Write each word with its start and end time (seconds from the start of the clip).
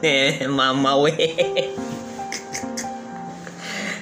eh 0.00 0.44
mama 0.50 0.98
we 0.98 1.12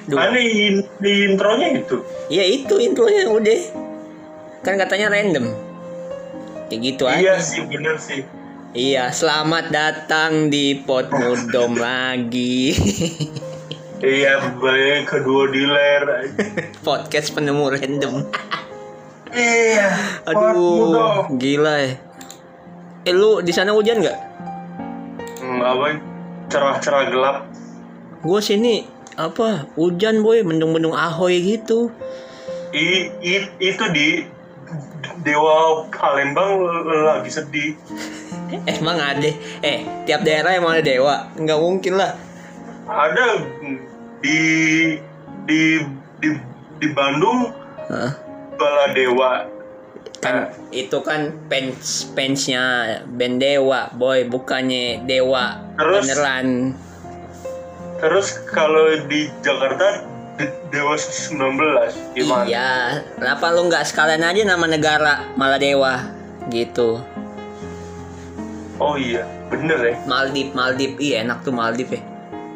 Duh. 0.05 0.21
Kan 0.21 0.37
di, 0.37 0.69
di 1.01 1.13
intronya 1.25 1.81
itu. 1.81 1.97
ya 2.27 2.41
itu 2.41 2.77
intronya 2.77 3.25
udah 3.25 3.61
kan 4.61 4.77
katanya 4.77 5.09
random 5.09 5.49
kayak 6.67 6.81
gitu 6.83 7.03
Iya 7.05 7.37
aja 7.37 7.41
sih, 7.41 7.61
bener 7.65 7.97
sih. 7.97 8.21
iya 8.71 9.09
selamat 9.09 9.69
datang 9.69 10.49
di 10.49 10.77
pot 10.79 11.09
mudom 11.09 11.73
lagi 11.81 12.73
Iya, 13.97 14.53
balik 14.59 15.07
kedua 15.07 15.49
dealer. 15.49 16.29
podcast 16.87 17.33
penemu 17.33 17.65
random 17.71 18.15
Iya. 19.29 19.89
aduh 20.23 21.25
gila 21.33 21.75
ya 21.81 21.91
eh 23.01 23.13
lu 23.13 23.41
di 23.41 23.49
sana 23.49 23.69
hujan 23.69 23.99
nggak 23.99 24.17
apa 25.65 25.97
cerah-cerah 26.45 27.03
gelap. 27.09 27.37
gue 28.21 28.39
sini 28.39 28.85
apa 29.15 29.65
hujan 29.73 30.21
boy 30.21 30.41
mendung-mendung 30.41 30.93
ahoy 30.93 31.37
gitu 31.39 31.89
I, 32.69 33.07
i- 33.17 33.53
itu 33.57 33.85
di 33.89 34.09
Dewa 35.21 35.85
Palembang 35.89 36.59
lagi 37.05 37.29
sedih. 37.29 37.71
emang 38.75 38.97
ada 38.97 39.29
eh 39.59 39.79
tiap 40.03 40.21
daerah 40.21 40.53
emang 40.53 40.75
ada 40.75 40.83
dewa 40.83 41.29
nggak 41.33 41.59
mungkin 41.59 41.97
lah 41.97 42.13
Ada 42.85 43.41
di 44.21 44.39
di 45.43 45.61
di 46.19 46.29
di 46.77 46.87
Bandung 46.91 47.49
Hah? 47.85 48.11
Baladewa. 48.55 49.49
Kan 50.17 50.49
itu 50.69 50.97
kan 50.99 51.29
fans 51.45 52.09
fansnya 52.11 52.63
band 53.05 53.37
dewa 53.37 53.93
boy 53.93 54.25
bukannya 54.25 55.03
dewa 55.03 55.61
Terus? 55.75 56.01
beneran 56.03 56.47
Terus 57.95 58.27
kalau 58.45 58.91
di 59.07 59.31
Jakarta 59.39 60.03
De- 60.35 60.51
Dewa 60.67 60.99
19 60.99 61.31
gimana? 62.11 62.43
iya 62.43 62.71
kenapa 63.15 63.45
lu 63.49 63.71
nggak 63.71 63.87
sekalian 63.87 64.19
aja 64.19 64.41
nama 64.43 64.65
negara 64.65 65.13
malah 65.33 65.55
dewa 65.55 66.03
gitu 66.49 66.99
Oh 68.75 68.99
iya, 68.99 69.23
bener 69.47 69.79
ya. 69.79 69.95
Maldip 70.03 70.51
Maldip 70.51 70.99
iya 70.99 71.23
enak 71.23 71.47
tuh 71.47 71.55
Maldip 71.55 71.87
ya 71.87 72.03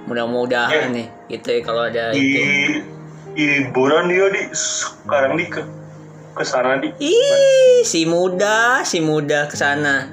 mudah-mudahan 0.04 0.92
Eh. 0.92 0.92
nih 0.92 1.08
gitu 1.30 1.48
ya 1.54 1.62
kalau 1.64 1.88
ada 1.88 2.12
Di 2.12 2.20
itu 2.20 2.44
liburan 3.38 4.12
dia 4.12 4.28
di 4.28 4.44
sekarang 4.52 5.38
di 5.38 5.48
ke 6.40 6.46
sana 6.48 6.80
di 6.80 6.88
Ih, 7.04 7.84
si 7.84 8.08
muda, 8.08 8.80
si 8.88 9.04
muda 9.04 9.52
ke 9.52 9.60
sana. 9.60 10.08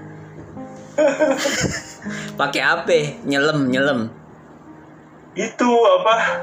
Pakai 2.41 2.63
apa? 2.67 2.99
Nyelem, 3.23 3.71
nyelem. 3.71 4.01
itu 5.37 5.69
apa 5.69 6.41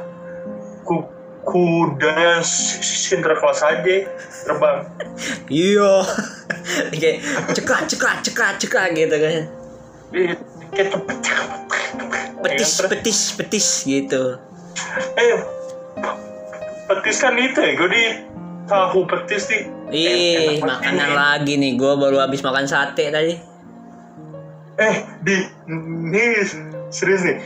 ku 0.86 1.02
kuda 1.42 2.46
Sinterklas 2.46 3.66
aja 3.66 4.06
terbang 4.46 4.86
Iya. 5.50 6.06
Kayak 6.94 7.18
cekak, 7.58 7.82
cekak, 7.90 8.16
cekak, 8.22 8.52
cekak 8.62 8.86
gitu 8.94 9.16
kan. 9.18 9.44
Kayak 10.72 10.88
tepet 10.94 11.18
Petis, 12.44 12.72
petis, 12.86 13.20
petis 13.40 13.68
gitu. 13.88 14.38
eh 15.18 15.40
petis 16.86 17.18
kan 17.24 17.34
itu 17.40 17.56
ya 17.56 17.72
gue 17.80 17.90
di 17.90 18.04
tahu 18.64 19.04
petis 19.06 19.46
di 19.46 19.60
Ih, 19.90 20.58
makanan 20.60 21.10
ini. 21.10 21.16
lagi 21.16 21.54
nih. 21.56 21.72
Gua 21.74 21.94
baru 21.96 22.18
habis 22.18 22.40
makan 22.40 22.64
sate 22.64 23.08
tadi. 23.08 23.36
eh 24.74 24.96
di 25.22 25.38
nih 25.70 26.42
serius 26.90 27.22
nih 27.22 27.38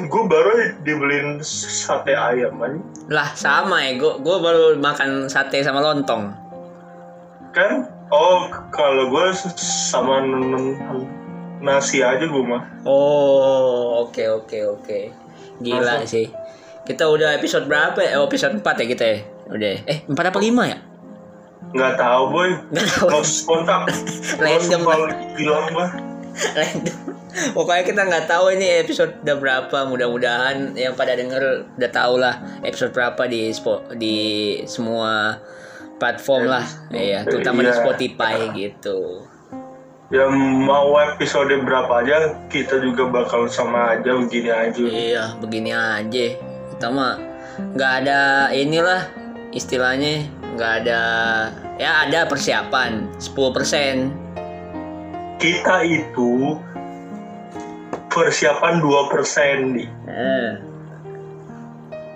gue 0.00 0.22
baru 0.24 0.48
dibeliin 0.80 1.44
sate 1.44 2.14
ayam 2.14 2.56
aja 2.56 2.78
Lah, 3.06 3.28
sama 3.34 3.84
ya. 3.84 3.98
Gua, 3.98 4.16
gua 4.16 4.36
baru 4.40 4.64
makan 4.74 5.26
sate 5.26 5.60
sama 5.60 5.82
lontong. 5.82 6.32
kan 7.50 7.84
oh 8.08 8.48
kalau 8.70 9.06
gue 9.08 9.26
sama 9.54 10.24
nasi 11.60 12.00
aja 12.00 12.22
gue 12.22 12.42
mah 12.42 12.64
Oh, 12.82 14.02
oke 14.02 14.24
oke 14.24 14.58
oke. 14.72 15.00
Gila 15.60 16.00
Masa? 16.00 16.08
sih. 16.08 16.26
Kita 16.82 17.06
udah 17.06 17.34
episode 17.34 17.64
berapa 17.64 17.94
ya? 17.98 18.18
Oh, 18.18 18.26
episode 18.26 18.56
4 18.56 18.64
ya 18.64 18.86
kita 18.88 19.04
ya? 19.04 19.18
Udah. 19.46 19.74
Eh, 19.84 19.98
4 20.04 20.14
apa 20.14 20.38
5 20.38 20.64
ya? 20.64 20.78
nggak 21.66 21.96
tahu 21.96 22.22
boy 22.28 22.50
Nggak 22.70 22.86
tahu. 22.88 23.08
lost 23.10 23.36
kontak 23.44 23.88
Random 24.38 24.80
kontak 24.80 25.18
hilang 25.34 25.66
mah 25.72 25.90
Random. 26.52 26.96
Pokoknya 27.50 27.82
kita 27.82 28.02
nggak 28.04 28.26
tahu 28.26 28.44
ini 28.52 28.78
episode 28.80 29.18
udah 29.20 29.36
berapa. 29.36 29.78
Mudah-mudahan 29.84 30.70
yang 30.72 30.94
pada 30.94 31.14
denger 31.14 31.42
udah 31.72 31.90
tahu 31.90 32.14
lah 32.16 32.34
episode 32.60 32.90
berapa 32.90 33.18
di 33.24 33.50
di 33.92 34.16
semua 34.64 35.42
platform 35.96 36.46
lah. 36.48 36.62
Iya, 36.88 37.22
terutama 37.24 37.62
di 37.62 37.70
Iya. 37.70 37.76
Spotify 37.76 38.34
gitu. 38.52 39.26
ya 40.12 40.30
mau 40.30 40.94
episode 41.00 41.50
berapa 41.60 41.90
aja 41.98 42.16
kita 42.46 42.78
juga 42.78 43.08
bakal 43.08 43.48
sama 43.48 43.94
aja 43.94 44.14
begini 44.14 44.46
aja 44.46 44.78
Iya, 44.84 45.24
begini 45.38 45.70
aja. 45.70 46.26
Kita 46.70 46.86
mah 46.86 47.18
nggak 47.72 47.92
ada 48.00 48.20
inilah 48.52 49.00
istilahnya 49.54 50.26
nggak 50.58 50.72
ada 50.84 51.02
ya 51.78 52.04
ada 52.06 52.26
persiapan 52.26 53.06
10% 53.18 54.24
kita 55.38 55.76
itu 55.86 56.58
persiapan 58.14 58.78
2% 58.78 59.74
nih. 59.74 59.88
Eh, 60.06 60.50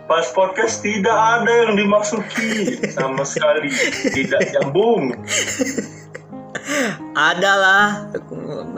pas 0.07 0.25
podcast 0.31 0.81
tidak 0.81 1.13
ada 1.13 1.53
yang 1.67 1.75
dimasuki 1.75 2.79
sama 2.95 3.27
sekali. 3.27 3.69
Tidak 4.15 4.41
nyambung. 4.55 5.19
Ada 7.19 7.53
lah. 7.59 7.87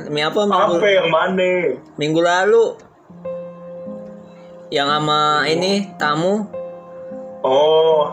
Mi 0.09 0.25
apa 0.25 0.49
minggu, 0.49 0.81
apa 0.81 0.89
yang 0.89 1.09
mana? 1.13 1.77
minggu 2.01 2.21
lalu. 2.25 2.75
Yang 4.73 4.89
sama 4.89 5.21
ini 5.47 5.93
tamu. 6.01 6.49
Oh 7.45 8.11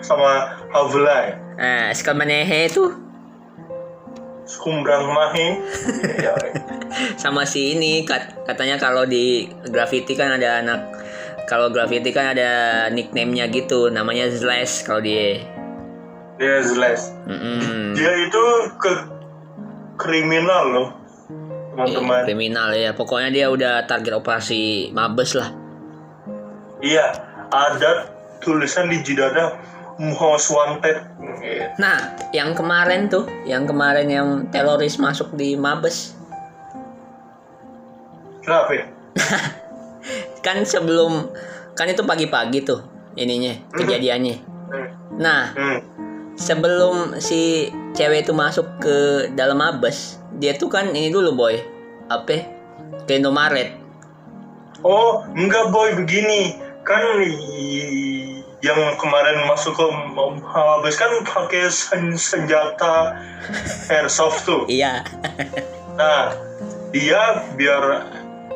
sama 0.00 0.30
Havlai. 0.70 1.26
Eh 1.56 1.88
sekal 1.92 2.14
menehe 2.14 2.68
itu 2.68 2.84
Skumbrang 4.46 5.10
Mahe 5.10 5.58
sama 7.22 7.42
si 7.42 7.74
ini 7.74 8.06
kat- 8.06 8.46
katanya 8.46 8.78
kalau 8.78 9.02
di 9.02 9.42
graffiti 9.66 10.14
kan 10.14 10.30
ada 10.30 10.62
anak 10.62 10.80
kalau 11.46 11.74
graffiti 11.74 12.14
kan 12.14 12.30
ada 12.30 12.50
nickname-nya 12.88 13.50
gitu 13.50 13.90
namanya 13.90 14.30
Slash 14.30 14.86
kalau 14.86 15.02
dia. 15.02 15.42
Dia 16.38 16.62
jelas 16.62 17.10
Mm-mm. 17.26 17.98
dia 17.98 18.12
itu 18.22 18.44
ke 18.78 18.92
kriminal 19.96 20.64
loh 20.70 20.88
teman-teman. 21.74 22.22
Kriminal 22.24 22.70
ya. 22.72 22.94
Pokoknya 22.94 23.28
dia 23.28 23.46
udah 23.50 23.84
target 23.84 24.14
operasi 24.14 24.94
mabes 24.94 25.34
lah. 25.34 25.50
Iya 26.78 27.18
ada 27.50 28.14
tulisan 28.38 28.86
di 28.86 29.02
jidada 29.02 29.58
most 29.98 30.52
wanted 30.52 31.00
nah 31.76 32.16
yang 32.32 32.52
kemarin 32.52 33.08
tuh 33.08 33.24
yang 33.44 33.64
kemarin 33.64 34.08
yang 34.08 34.28
teroris 34.48 35.00
masuk 35.00 35.32
di 35.34 35.56
mabes 35.56 36.12
kenapa 38.42 38.70
ya? 38.72 38.84
kan 40.46 40.62
sebelum 40.62 41.28
kan 41.74 41.90
itu 41.90 42.04
pagi-pagi 42.04 42.62
tuh 42.62 42.80
ininya 43.14 43.56
kejadiannya 43.74 44.36
Hmm. 44.66 44.90
nah 45.22 45.54
Hmm. 45.54 45.78
sebelum 46.34 47.22
si 47.22 47.70
cewek 47.94 48.26
itu 48.26 48.34
masuk 48.34 48.66
ke 48.82 48.96
dalam 49.38 49.62
mabes 49.62 50.18
dia 50.36 50.58
tuh 50.58 50.66
kan 50.66 50.90
ini 50.90 51.06
dulu 51.06 51.38
boy 51.38 51.54
apa 52.10 52.42
ke 53.06 53.12
Indomaret 53.14 53.86
Oh, 54.84 55.24
enggak 55.34 55.72
boy 55.72 55.98
begini. 55.98 56.60
Kan 56.84 57.00
yang 58.58 58.78
kemarin 58.96 59.44
masuk 59.44 59.72
ke 59.72 59.84
Mabes 60.16 60.96
kan 60.96 61.12
pakai 61.22 61.68
sen- 61.68 62.16
senjata 62.16 63.12
airsoft 63.88 64.42
tuh. 64.42 64.62
iya 64.66 65.04
Nah, 65.94 66.32
dia 66.90 67.20
biar 67.54 68.04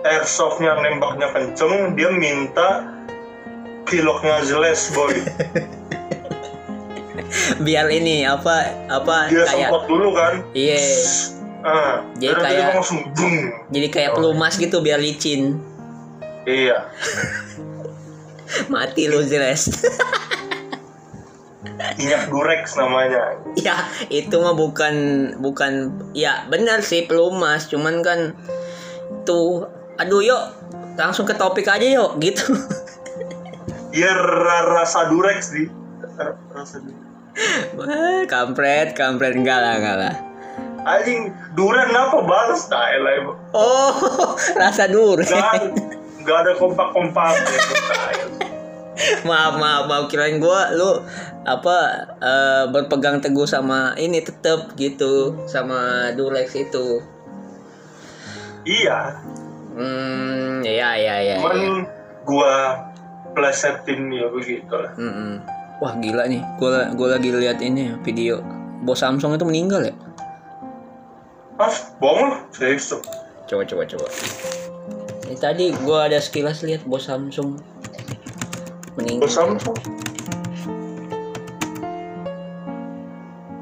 airsoftnya 0.03 0.77
nembaknya 0.77 1.29
kenceng, 1.31 1.93
dia 1.95 2.09
minta 2.11 2.85
piloknya 3.85 4.41
jelas 4.43 4.89
boy. 4.91 5.13
biar 7.61 7.87
ini 7.89 8.25
apa 8.25 8.73
apa 8.89 9.29
Dia 9.29 9.45
kayak 9.45 9.69
semprot 9.69 9.85
dulu 9.87 10.09
kan. 10.13 10.35
iya 10.53 10.81
Ah, 11.61 12.01
Jadi 12.17 12.25
terus 12.27 12.41
dia 12.41 12.57
kayak- 12.57 12.73
langsung 12.73 13.01
jadi 13.69 13.87
kayak 13.91 14.11
pelumas 14.17 14.57
gitu 14.57 14.81
biar 14.81 14.97
licin 14.97 15.61
Iya. 16.43 16.89
Mati 18.67 19.07
lu 19.07 19.21
Zres 19.21 19.69
Minyak 21.97 22.29
durex 22.33 22.75
namanya. 22.75 23.37
ya 23.55 23.77
itu 24.09 24.33
mah 24.35 24.53
bukan 24.53 24.95
bukan 25.39 25.73
ya 26.13 26.45
benar 26.47 26.81
sih 26.81 27.05
pelumas 27.05 27.67
cuman 27.67 28.01
kan 28.01 28.21
gitu 29.21 29.69
aduh 29.95 30.19
yuk 30.19 30.43
langsung 30.95 31.23
ke 31.23 31.35
topik 31.35 31.67
aja 31.67 31.85
yuk 31.85 32.17
gitu 32.19 32.51
Ya 33.91 34.15
ra- 34.15 34.71
rasa 34.73 35.11
durex 35.11 35.51
di. 35.51 35.67
Ra- 36.15 36.39
Rasa 36.53 36.79
durex. 36.79 37.03
Kampret 38.27 38.95
kampret 38.95 39.35
enggak 39.35 39.59
lah 39.59 39.75
enggak 39.77 39.97
lah 39.99 40.15
Anjing 40.81 41.29
duren 41.53 41.91
apa 41.91 42.19
balas 42.21 42.65
nah 42.67 42.87
elah 42.89 43.13
emang. 43.15 43.37
oh 43.53 43.93
rasa 44.63 44.89
dur 44.89 45.21
Gak, 46.21 46.29
gak 46.29 46.39
ada 46.45 46.53
kompak-kompak. 46.57 47.33
Ya, 47.37 48.25
maaf 49.25 49.57
maaf 49.57 49.85
maaf. 49.89 50.05
Kirain 50.13 50.37
gua 50.37 50.73
lu 50.77 51.01
apa 51.49 51.77
eh, 52.21 52.65
berpegang 52.69 53.25
teguh 53.25 53.49
sama 53.49 53.97
ini 53.97 54.21
tetep 54.21 54.77
gitu 54.77 55.41
sama 55.49 56.13
Durex 56.13 56.53
itu. 56.57 57.01
Iya, 58.69 59.17
hmm 59.73 60.61
ya 60.61 60.93
ya 61.01 61.17
ya, 61.25 61.41
cuman 61.41 61.57
ya. 61.57 61.73
gua 62.29 62.55
plesetin 63.33 64.13
ya 64.13 64.29
begitu 64.29 64.69
lah. 64.69 64.93
Mm-mm. 65.01 65.41
wah 65.81 65.97
gila 65.97 66.29
nih. 66.29 66.45
Gua 66.61 66.93
gua 66.93 67.17
lagi 67.17 67.33
lihat 67.33 67.65
ini 67.65 67.97
video. 68.05 68.45
Bos 68.85 69.01
Samsung 69.01 69.37
itu 69.37 69.45
meninggal 69.49 69.89
ya? 69.89 69.95
Mas, 71.57 71.93
bohong 72.01 72.33
lu? 72.33 72.37
Serius 72.53 72.93
coba 73.51 73.67
coba 73.67 73.83
coba 73.83 74.07
ini 75.31 75.39
tadi 75.39 75.71
gua 75.87 76.11
ada 76.11 76.19
sekilas 76.19 76.67
lihat 76.67 76.83
bos 76.91 77.07
Samsung 77.07 77.55
meninggal 78.99 79.31
Bos 79.31 79.35
Samsung. 79.39 79.79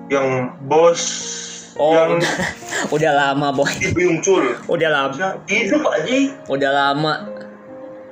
Yang 0.09 0.29
bos 0.65 1.03
oh 1.76 1.93
yang 1.93 2.17
udah, 2.17 2.32
udah 2.97 3.12
lama 3.12 3.49
boy 3.53 3.69
di 3.76 3.93
Byung-chul. 3.93 4.56
udah 4.65 4.88
lama 4.88 5.37
Hidup 5.44 5.85
aja. 5.85 6.17
udah 6.49 6.70
lama 6.73 7.15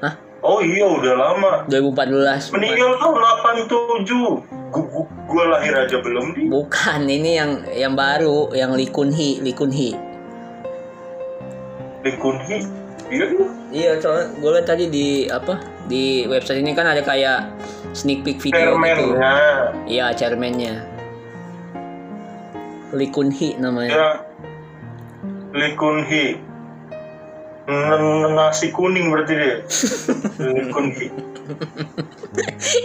Hah? 0.05 0.15
Oh 0.45 0.61
iya 0.61 0.85
udah 0.85 1.17
lama. 1.17 1.65
2014 1.73 2.53
Meninggal 2.53 3.01
tahun 3.01 3.17
87. 4.05 4.05
Gua, 4.69 4.85
gua, 4.85 5.05
gua 5.25 5.45
lahir 5.57 5.73
aja 5.73 5.97
belum 6.05 6.37
di. 6.37 6.53
Bukan, 6.53 7.09
ini 7.09 7.41
yang 7.41 7.65
yang 7.73 7.97
baru, 7.97 8.53
yang 8.53 8.77
Lee 8.77 8.93
Kun 8.93 9.09
Hee, 9.17 9.41
Iya 13.07 13.25
tuh. 13.31 13.49
Iya, 13.71 13.91
soalnya 14.03 14.27
gue 14.39 14.51
liat 14.51 14.67
tadi 14.67 14.85
di 14.91 15.09
apa 15.31 15.59
di 15.87 16.27
website 16.27 16.63
ini 16.63 16.75
kan 16.75 16.87
ada 16.91 17.03
kayak 17.03 17.51
sneak 17.95 18.27
peek 18.27 18.43
video 18.43 18.75
gitu. 18.75 19.15
Chairman-nya. 19.15 19.35
Iya, 19.87 20.07
chairmannya. 20.15 20.75
Lee 22.95 23.11
Kun 23.11 23.31
Hee 23.31 23.59
namanya. 23.59 23.91
Ya. 23.91 24.11
Lee 25.55 25.75
Kun 25.79 26.03
Hee. 26.07 26.39
Nasi 27.67 28.71
kuning 28.71 29.11
berarti 29.11 29.35
dia. 29.35 29.57
Lee 30.55 30.71
Kun 30.71 30.87
Hee. 30.95 31.11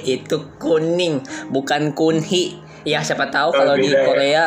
Itu 0.05 0.49
kuning, 0.57 1.21
bukan 1.53 1.93
Kun 1.93 2.17
Hee. 2.21 2.57
Ya, 2.81 3.05
siapa 3.05 3.29
tahu 3.29 3.53
kalau 3.53 3.77
di 3.77 3.93
ya. 3.93 4.01
Korea 4.01 4.45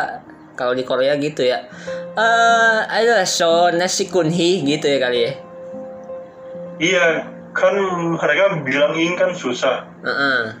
kalau 0.55 0.75
di 0.75 0.83
Korea 0.87 1.15
gitu 1.19 1.43
ya. 1.43 1.67
Eh, 2.15 2.79
ada 2.83 3.23
so 3.27 3.71
nasi 3.71 4.11
Kun 4.11 4.27
Hee 4.27 4.63
gitu 4.63 4.87
ya 4.91 4.99
kali 4.99 5.19
ya. 5.23 5.31
Iya, 6.75 7.23
kan 7.55 7.71
mereka 8.19 8.59
bilang 8.67 8.91
ini 8.99 9.15
kan 9.15 9.31
susah. 9.31 9.87
Heeh. 10.03 10.59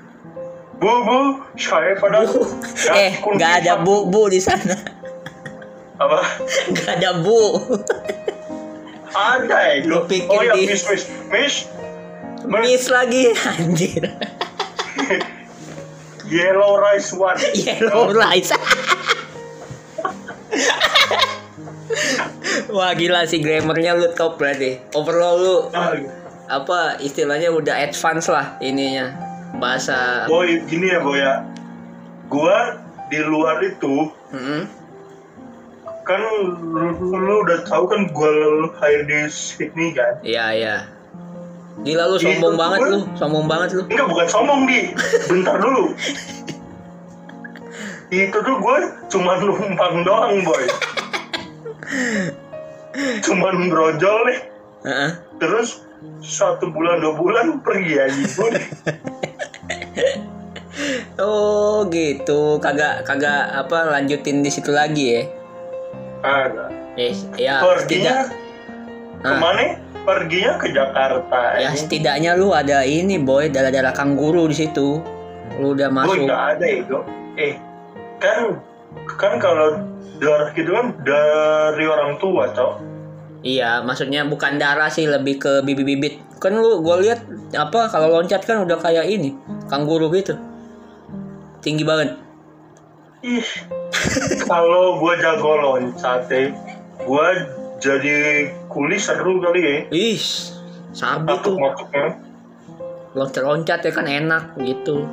Bu, 0.75 0.91
bu, 1.07 1.19
saya 1.55 1.95
pada 1.95 2.27
eh, 2.95 3.15
Kun 3.23 3.39
nggak 3.39 3.51
Hee, 3.51 3.59
ada 3.63 3.73
bu 3.79 4.11
bu 4.11 4.27
di 4.27 4.43
sana. 4.43 4.75
Apa? 5.95 6.19
Nggak 6.71 6.91
ada 6.99 7.11
bu. 7.23 7.39
Ada 9.15 9.59
itu. 9.79 9.87
Lu 9.87 10.03
pikir 10.03 10.27
oh 10.27 10.43
ya, 10.43 10.51
di- 10.55 10.67
Miss, 10.67 10.83
Miss, 10.91 11.03
Miss. 11.31 11.55
Miss 12.43 12.83
lagi 12.91 13.31
anjir. 13.31 14.03
Yellow 16.27 16.75
rice 16.75 17.15
one. 17.15 17.39
Yellow 17.55 18.11
rice. 18.11 18.51
Wah 22.67 22.91
gila 22.91 23.23
sih 23.23 23.39
grammarnya 23.39 23.93
lu 23.93 24.07
top 24.11 24.35
berarti. 24.35 24.79
Overall 24.91 25.35
lu 25.37 25.55
apa 26.45 26.99
istilahnya 26.99 27.49
udah 27.49 27.73
advance 27.79 28.27
lah 28.27 28.53
ininya 28.59 29.09
bahasa. 29.55 30.25
Boy, 30.25 30.61
gini 30.63 30.87
ya, 30.87 30.99
boy 30.99 31.17
ya. 31.17 31.41
Gua 32.25 32.77
di 33.05 33.19
luar 33.19 33.61
itu 33.61 34.09
Mm-mm. 34.29 34.65
kan 36.01 36.17
lu, 36.17 36.49
lu 37.01 37.35
udah 37.41 37.61
tahu 37.63 37.85
kan 37.85 38.09
gua 38.09 38.29
lahir 38.73 39.01
di 39.03 39.19
Sydney 39.25 39.89
kan 39.91 40.17
Iya 40.21 40.45
iya. 40.51 40.75
Gila 41.77 42.07
lu 42.07 42.15
Itu 42.15 42.25
sombong 42.25 42.55
banget 42.55 42.79
lu, 42.83 42.99
sombong 43.13 43.45
banget 43.45 43.69
lu. 43.73 43.83
enggak 43.85 44.07
bukan 44.07 44.27
sombong 44.27 44.61
di 44.65 44.79
bentar 45.29 45.55
dulu 45.57 45.93
itu 48.07 48.37
tuh 48.37 48.55
gue 48.55 48.77
cuman 49.09 49.37
numpang 49.41 49.95
doang 50.01 50.39
boy 50.41 50.63
cuman 53.21 53.67
brojol 53.67 54.19
nih 54.27 54.39
Heeh. 54.85 55.11
terus 55.37 55.83
satu 56.21 56.69
bulan 56.69 57.01
dua 57.01 57.13
bulan 57.13 57.45
pergi 57.59 57.93
aja 57.97 58.21
gue 58.21 58.47
deh. 58.51 58.65
Oh 61.15 61.87
gitu, 61.87 62.59
kagak 62.59 63.07
kagak 63.07 63.47
apa 63.49 63.87
lanjutin 63.89 64.43
di 64.43 64.51
situ 64.51 64.69
lagi 64.69 65.05
ya? 65.09 65.21
ada 66.21 66.67
Yes, 66.95 67.23
ya 67.35 67.59
perginya 67.59 68.27
ke 69.19 69.33
mana 69.35 69.79
perginya 70.03 70.55
ke 70.55 70.67
Jakarta 70.69 71.57
Ya 71.57 71.71
ini. 71.71 71.79
setidaknya 71.79 72.31
lu 72.35 72.51
ada 72.51 72.83
ini 72.83 73.15
boy 73.17 73.47
darah-darah 73.47 73.91
kangguru 73.91 74.47
di 74.47 74.55
situ. 74.57 74.99
Lu 75.55 75.71
udah 75.71 75.87
masuk. 75.87 76.27
nggak 76.27 76.43
ada 76.55 76.65
itu 76.67 76.97
eh 77.35 77.53
kan 78.17 78.59
kan 79.15 79.37
kalau 79.37 79.79
darah 80.17 80.49
gitu 80.55 80.71
kan 80.71 80.95
dari 81.03 81.85
orang 81.85 82.15
tua 82.17 82.49
toh 82.51 82.79
Iya, 83.45 83.85
maksudnya 83.85 84.25
bukan 84.25 84.57
darah 84.57 84.89
sih 84.89 85.05
lebih 85.05 85.37
ke 85.37 85.61
bibit-bibit. 85.61 86.17
Kan 86.41 86.57
lu 86.57 86.81
gua 86.81 86.97
lihat 86.97 87.21
apa 87.53 87.93
kalau 87.93 88.09
loncat 88.09 88.41
kan 88.41 88.65
udah 88.65 88.73
kayak 88.81 89.05
ini, 89.05 89.37
kangguru 89.69 90.09
gitu. 90.09 90.33
Tinggi 91.61 91.85
banget. 91.85 92.17
ih 93.21 93.45
kalau 94.45 94.97
gue 94.97 95.13
jago 95.17 95.53
loncat 95.57 96.25
eh 96.29 96.53
gue 97.01 97.27
jadi 97.77 98.15
kuli 98.65 98.97
seru 98.97 99.41
kali 99.41 99.61
ya 99.61 99.75
Ih, 99.89 100.21
sabi 100.89 101.33
tuh. 101.41 101.57
matuk-matuknya 101.57 102.21
Loncat-loncat 103.13 103.79
ya 103.81 103.91
kan 103.93 104.05
enak 104.05 104.53
gitu. 104.61 105.05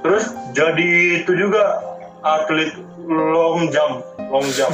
terus 0.00 0.32
jadi 0.52 1.20
itu 1.20 1.32
juga 1.36 1.80
atlet 2.24 2.72
long 3.10 3.66
jump 3.68 4.06
long 4.30 4.46
jump 4.54 4.70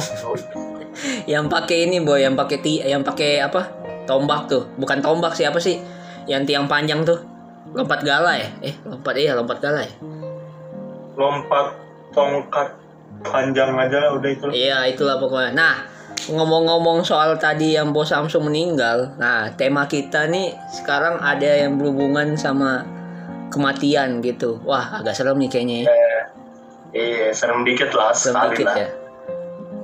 Yang 1.29 1.45
pakai 1.53 1.85
ini 1.85 2.01
boy, 2.01 2.25
yang 2.25 2.33
pakai 2.33 2.57
ti 2.57 2.81
yang 2.81 3.05
pakai 3.05 3.37
apa? 3.45 3.69
Tombak 4.09 4.49
tuh. 4.49 4.65
Bukan 4.81 4.97
tombak 4.97 5.37
sih 5.37 5.45
apa 5.45 5.61
sih? 5.61 5.77
Yang 6.25 6.49
tiang 6.53 6.65
panjang 6.65 7.05
tuh. 7.05 7.21
Lompat 7.77 8.01
gala 8.01 8.33
ya? 8.33 8.49
Eh, 8.65 8.73
lompat 8.81 9.13
iya, 9.13 9.37
lompat 9.37 9.61
gala 9.61 9.85
ya. 9.85 9.93
lompat 11.17 11.73
tongkat 12.13 12.77
panjang 13.25 13.73
aja 13.73 13.97
lah 14.05 14.11
udah 14.17 14.29
itu 14.29 14.45
Iya, 14.53 14.85
itulah 14.89 15.17
pokoknya. 15.17 15.51
Nah, 15.53 15.75
ngomong-ngomong 16.29 17.01
soal 17.01 17.37
tadi 17.37 17.73
yang 17.73 17.89
bos 17.93 18.09
Samsung 18.13 18.49
meninggal. 18.49 19.17
Nah, 19.17 19.49
tema 19.53 19.85
kita 19.85 20.25
nih 20.29 20.53
sekarang 20.73 21.17
ada 21.21 21.61
yang 21.65 21.77
berhubungan 21.77 22.37
sama 22.37 22.85
kematian 23.49 24.21
gitu. 24.21 24.61
Wah, 24.65 25.01
agak 25.01 25.13
serem 25.17 25.37
nih 25.41 25.49
kayaknya 25.49 25.77
ya. 25.81 25.85
eh, 25.89 26.21
iya 26.95 27.33
serem 27.35 27.67
dikit 27.67 27.91
lah 27.91 28.11
Serem 28.15 28.51
dikit 28.51 28.67
lah 28.67 28.77
ya. 28.77 28.89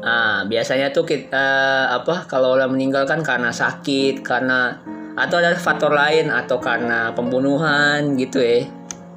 Nah, 0.04 0.44
biasanya 0.52 0.92
tuh 0.92 1.08
kita 1.08 1.48
apa 1.88 2.28
kalau 2.28 2.60
orang 2.60 2.76
meninggal 2.76 3.08
kan 3.08 3.24
karena 3.24 3.56
sakit, 3.56 4.20
karena 4.20 4.84
atau 5.16 5.40
ada 5.40 5.56
faktor 5.56 5.96
lain 5.96 6.28
atau 6.28 6.60
karena 6.60 7.16
pembunuhan 7.16 8.20
gitu 8.20 8.44
ya. 8.44 8.68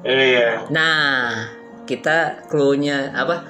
iya 0.07 0.63
Nah, 0.71 1.51
kita 1.83 2.47
clue-nya 2.47 3.11
apa? 3.11 3.43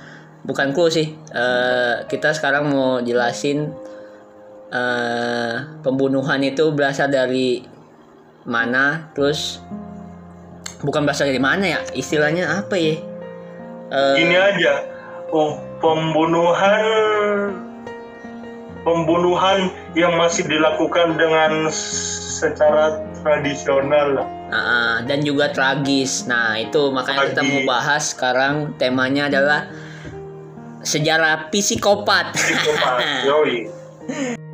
Bukan 0.50 0.74
clue 0.74 0.90
sih. 0.90 1.14
Eh, 1.14 1.96
kita 2.10 2.34
sekarang 2.34 2.74
mau 2.74 2.98
jelasin 3.06 3.70
eh 4.68 5.56
pembunuhan 5.86 6.42
itu 6.44 6.74
berasal 6.74 7.08
dari 7.08 7.62
mana, 8.50 9.14
terus 9.14 9.62
bukan 10.82 11.06
berasal 11.06 11.30
dari 11.30 11.40
mana 11.40 11.70
ya? 11.70 11.80
Istilahnya 11.94 12.66
apa 12.66 12.76
ya? 12.82 12.98
Eh, 13.88 14.14
Gini 14.20 14.36
aja, 14.36 14.84
oh, 15.32 15.56
pembunuhan 15.80 16.84
pembunuhan 18.84 19.72
yang 19.96 20.16
masih 20.16 20.48
dilakukan 20.48 21.16
dengan 21.20 21.68
secara 21.72 23.04
tradisional 23.24 24.20
lah. 24.20 24.28
ah, 24.48 24.96
dan 25.04 25.24
juga 25.24 25.52
tragis. 25.52 26.24
Nah, 26.28 26.56
itu 26.60 26.92
makanya 26.92 27.36
kita 27.36 27.44
mau 27.44 27.60
Tragis. 27.64 27.68
bahas 27.68 28.04
sekarang 28.16 28.54
temanya 28.80 29.28
adalah 29.28 29.68
sejarah 30.88 31.52
psikopat. 31.52 32.32
Psikopat, 32.32 33.00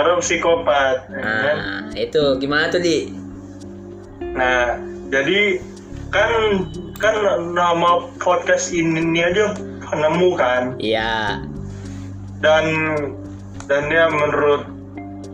sejarah 0.00 0.16
psikopat 0.24 0.96
ya 1.12 1.20
kan? 1.20 1.56
ah, 1.60 1.82
itu. 1.92 2.24
Gimana 2.40 2.72
tuh 2.72 2.80
di? 2.80 3.12
Nah 4.32 4.80
jadi 5.12 5.60
kan 6.08 6.32
kan 6.96 7.16
nama 7.52 8.08
podcast 8.16 8.72
ini, 8.72 9.04
ini 9.04 9.20
aja 9.20 9.52
penemu 9.84 10.30
kan? 10.40 10.62
Iya. 10.80 11.44
Dan 12.40 12.64
dan 13.68 13.92
ya 13.92 14.08
menurut 14.08 14.64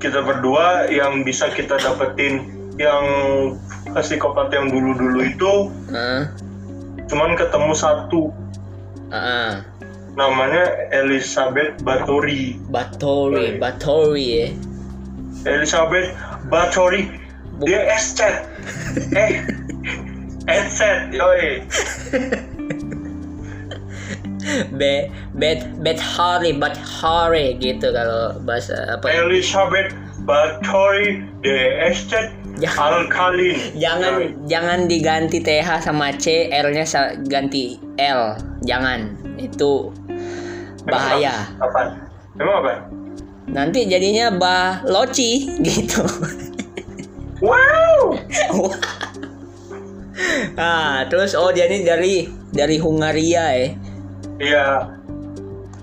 kita 0.02 0.26
berdua 0.26 0.90
yang 0.90 1.22
bisa 1.22 1.46
kita 1.54 1.78
dapetin 1.78 2.50
yang 2.76 3.06
psikopat 3.96 4.52
yang 4.52 4.68
dulu-dulu 4.68 5.20
itu 5.22 5.54
ah, 5.94 6.26
cuman 7.06 7.38
ketemu 7.38 7.70
satu. 7.70 8.34
Ah, 9.14 9.14
ah. 9.14 9.50
Namanya 10.16 10.88
Elizabeth 10.96 11.76
Bathory 11.84 12.56
Batori 12.72 13.60
Batori 13.60 14.26
ya 14.26 14.48
Elizabeth 15.44 16.10
Bathory 16.48 17.12
dia 17.62 17.84
escet 17.92 18.48
eh 19.16 19.44
escet 20.48 21.12
yoi 21.12 21.62
Be, 24.78 25.10
bet, 25.34 25.66
bet 25.82 25.98
hari, 25.98 26.54
bet 26.54 26.78
hari 26.78 27.58
gitu 27.58 27.90
kalau 27.90 28.38
bahasa 28.46 28.94
apa? 28.94 29.10
Elizabeth 29.10 29.90
Bathory 30.22 31.26
escet 31.82 32.30
Ya. 32.56 32.72
alkalin 32.72 33.52
Jangan 33.76 34.12
Yoi. 34.16 34.26
jangan 34.48 34.80
diganti 34.88 35.44
TH 35.44 35.84
sama 35.84 36.08
C, 36.16 36.48
R-nya 36.48 36.88
ganti 37.28 37.76
L. 38.00 38.32
Jangan. 38.64 39.12
Itu 39.36 39.92
bahaya. 40.86 41.34
apa 41.58 41.80
emang 42.38 42.56
apa 42.62 42.72
Nanti 43.46 43.86
jadinya 43.86 44.34
bah 44.34 44.82
loci 44.90 45.46
gitu. 45.62 46.02
wow 47.38 48.10
ah, 50.58 51.06
terus 51.06 51.36
oh 51.38 51.54
dia 51.54 51.70
ini 51.70 51.86
dari 51.86 52.14
dari 52.50 52.76
Hungaria 52.80 53.44
ya. 53.54 53.68
iya 54.40 54.66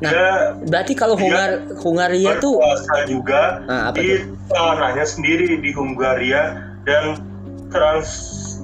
Nah, 0.03 0.11
dia 0.11 0.27
berarti 0.67 0.99
kalau 0.99 1.15
Hungar 1.15 1.63
Hungaria 1.79 2.35
tuh 2.43 2.59
juga 3.07 3.63
Ah, 3.71 3.87
apa 3.87 4.03
di 4.03 4.19
tanahnya 4.51 5.07
sendiri 5.07 5.63
di 5.63 5.71
Hungaria 5.71 6.59
dan 6.83 7.23
Trans 7.71 8.09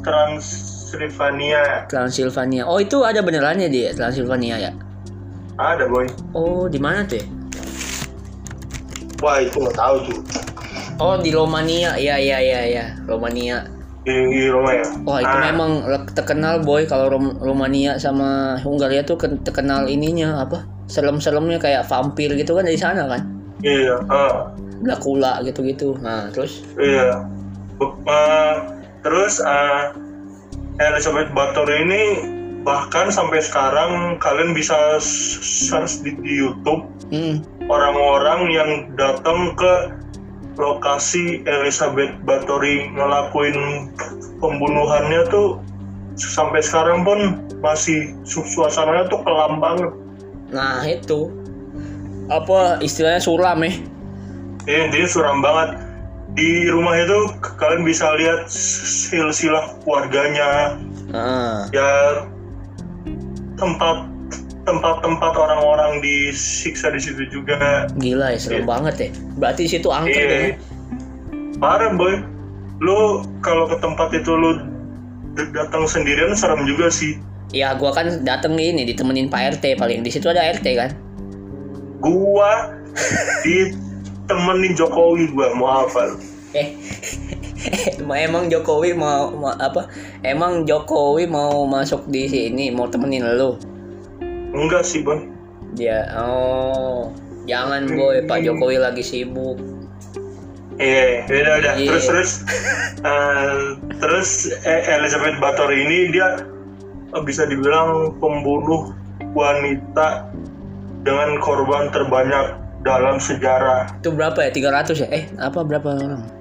Transylvania 0.03 1.87
Transilvania. 1.87 2.67
Oh, 2.67 2.83
itu 2.83 3.07
ada 3.07 3.23
benerannya 3.23 3.71
di 3.71 3.87
Transilvania 3.95 4.59
ya? 4.59 4.71
Ada 5.59 5.83
boy. 5.85 6.07
Oh, 6.31 6.65
di 6.65 6.79
mana 6.79 7.03
tuh 7.03 7.19
ya? 7.19 7.25
wah 9.19 9.35
itu 9.43 9.59
nggak 9.59 9.75
tahu 9.75 9.95
tuh. 10.07 10.19
Oh, 10.95 11.19
di 11.19 11.31
Romania. 11.31 11.99
Ya, 11.99 12.15
ya, 12.15 12.39
ya, 12.39 12.61
ya. 12.63 12.85
Romania. 13.03 13.67
di, 13.99 14.15
di 14.31 14.47
Roma 14.47 14.71
ya 14.71 14.87
Wah 15.03 15.19
itu 15.19 15.35
Ah, 15.37 15.43
memang 15.51 15.83
terkenal 16.15 16.63
boy 16.63 16.87
kalau 16.87 17.11
Rom- 17.11 17.35
Romania 17.35 17.99
sama 17.99 18.55
Hungaria 18.63 19.03
tuh 19.03 19.19
ken- 19.19 19.43
terkenal 19.43 19.91
ininya 19.91 20.39
apa? 20.39 20.63
Serem-seremnya 20.87 21.59
kayak 21.59 21.83
vampir 21.85 22.31
gitu 22.33 22.55
kan 22.55 22.63
dari 22.63 22.79
sana 22.79 23.05
kan? 23.11 23.27
Iya 23.59 23.99
ah, 24.07 24.55
Dracula 24.79 25.43
gitu-gitu. 25.43 25.99
Nah 25.99 26.31
terus? 26.31 26.63
Iya. 26.79 27.27
Ah, 28.07 28.71
terus 29.03 29.43
ah, 29.43 29.91
Elizabeth 30.79 31.29
Bathory 31.35 31.83
ini 31.83 32.03
bahkan 32.63 33.07
sampai 33.07 33.39
sekarang 33.39 34.19
kalian 34.19 34.51
bisa 34.51 34.99
search 34.99 36.03
di, 36.03 36.11
di 36.19 36.43
YouTube 36.43 36.83
hmm, 37.09 37.39
orang-orang 37.71 38.51
yang 38.51 38.71
datang 38.99 39.55
ke 39.55 39.73
lokasi 40.59 41.39
Elizabeth 41.47 42.11
Bathory 42.27 42.91
ngelakuin 42.91 43.87
pembunuhannya 44.43 45.23
tuh 45.31 45.63
sampai 46.19 46.59
sekarang 46.59 47.07
pun 47.07 47.39
masih 47.63 48.11
su- 48.27 48.43
suasananya 48.43 49.07
tuh 49.07 49.23
kelam 49.23 49.63
banget. 49.63 49.91
nah 50.51 50.83
itu. 50.83 51.31
Apa 52.27 52.77
istilahnya 52.83 53.23
suram 53.23 53.63
ya 53.63 53.71
Eh, 54.69 54.85
dia 54.91 55.07
suram 55.09 55.39
banget. 55.41 55.79
Di 56.37 56.69
rumah 56.69 56.93
itu 56.93 57.33
kalian 57.57 57.81
bisa 57.81 58.05
lihat 58.19 58.45
silsilah 58.51 59.79
keluarganya, 59.81 60.77
Ah, 61.09 61.65
ya 61.73 62.21
tempat 63.59 64.07
tempat-tempat 64.61 65.33
orang-orang 65.33 65.97
disiksa 65.99 66.89
di 66.89 66.99
situ 66.99 67.25
juga. 67.29 67.85
gila 67.97 68.31
ya 68.31 68.39
serem 68.39 68.63
Iya. 68.63 68.67
banget 68.67 68.95
ya 68.95 69.09
berarti 69.35 69.61
di 69.65 69.71
situ 69.71 69.89
angker 69.89 70.13
dong 70.21 70.43
ya? 70.43 70.53
Parah 71.57 71.91
boy. 71.91 72.15
Lu 72.79 72.97
kalau 73.39 73.65
ke 73.65 73.75
tempat 73.77 74.13
itu 74.13 74.31
lu 74.31 74.55
datang 75.51 75.83
sendirian 75.85 76.31
serem 76.33 76.63
juga 76.63 76.87
sih. 76.89 77.17
ya 77.49 77.73
gua 77.73 77.89
kan 77.89 78.21
dateng 78.21 78.53
ini 78.55 78.85
ditemenin 78.85 79.25
Pak 79.25 79.57
RT 79.57 79.73
paling 79.75 79.99
di 79.99 80.09
situ 80.09 80.29
ada 80.29 80.45
RT 80.45 80.67
kan 80.75 80.93
Gua 81.97 82.69
ditemenin 83.45 84.73
Jokowi 84.73 85.27
gua 85.29 85.51
mau 85.53 85.83
apa? 85.83 86.13
eh 86.51 86.77
emang 88.27 88.47
Jokowi 88.47 88.95
mau, 88.95 89.31
mau 89.35 89.53
apa? 89.59 89.87
Emang 90.23 90.63
Jokowi 90.63 91.27
mau 91.27 91.67
masuk 91.67 92.07
di 92.07 92.27
sini 92.27 92.71
mau 92.71 92.87
temenin 92.87 93.25
lu? 93.35 93.59
Enggak 94.55 94.87
sih 94.87 95.03
boy. 95.03 95.27
dia 95.77 96.09
oh 96.17 97.13
jangan 97.45 97.85
boy. 97.85 98.25
Pak 98.25 98.41
Jokowi 98.47 98.81
lagi 98.81 99.03
sibuk. 99.05 99.59
Iya, 100.79 101.27
udah 101.27 101.53
udah. 101.59 101.73
Iya. 101.75 101.89
Terus 101.91 102.05
terus 102.07 102.31
eh, 103.03 103.59
terus 103.99 104.29
eh, 104.63 104.81
Elizabeth 104.95 105.37
Bathory 105.43 105.83
ini 105.83 106.15
dia 106.15 106.47
eh, 107.11 107.23
bisa 107.27 107.43
dibilang 107.45 108.15
pembunuh 108.17 108.95
wanita 109.35 110.31
dengan 111.03 111.37
korban 111.43 111.91
terbanyak 111.91 112.55
dalam 112.87 113.19
sejarah. 113.19 113.91
Itu 113.99 114.15
berapa 114.15 114.39
ya? 114.39 114.51
300 114.71 115.03
ya? 115.03 115.07
Eh 115.11 115.23
apa 115.35 115.67
berapa 115.67 115.99
orang 115.99 116.38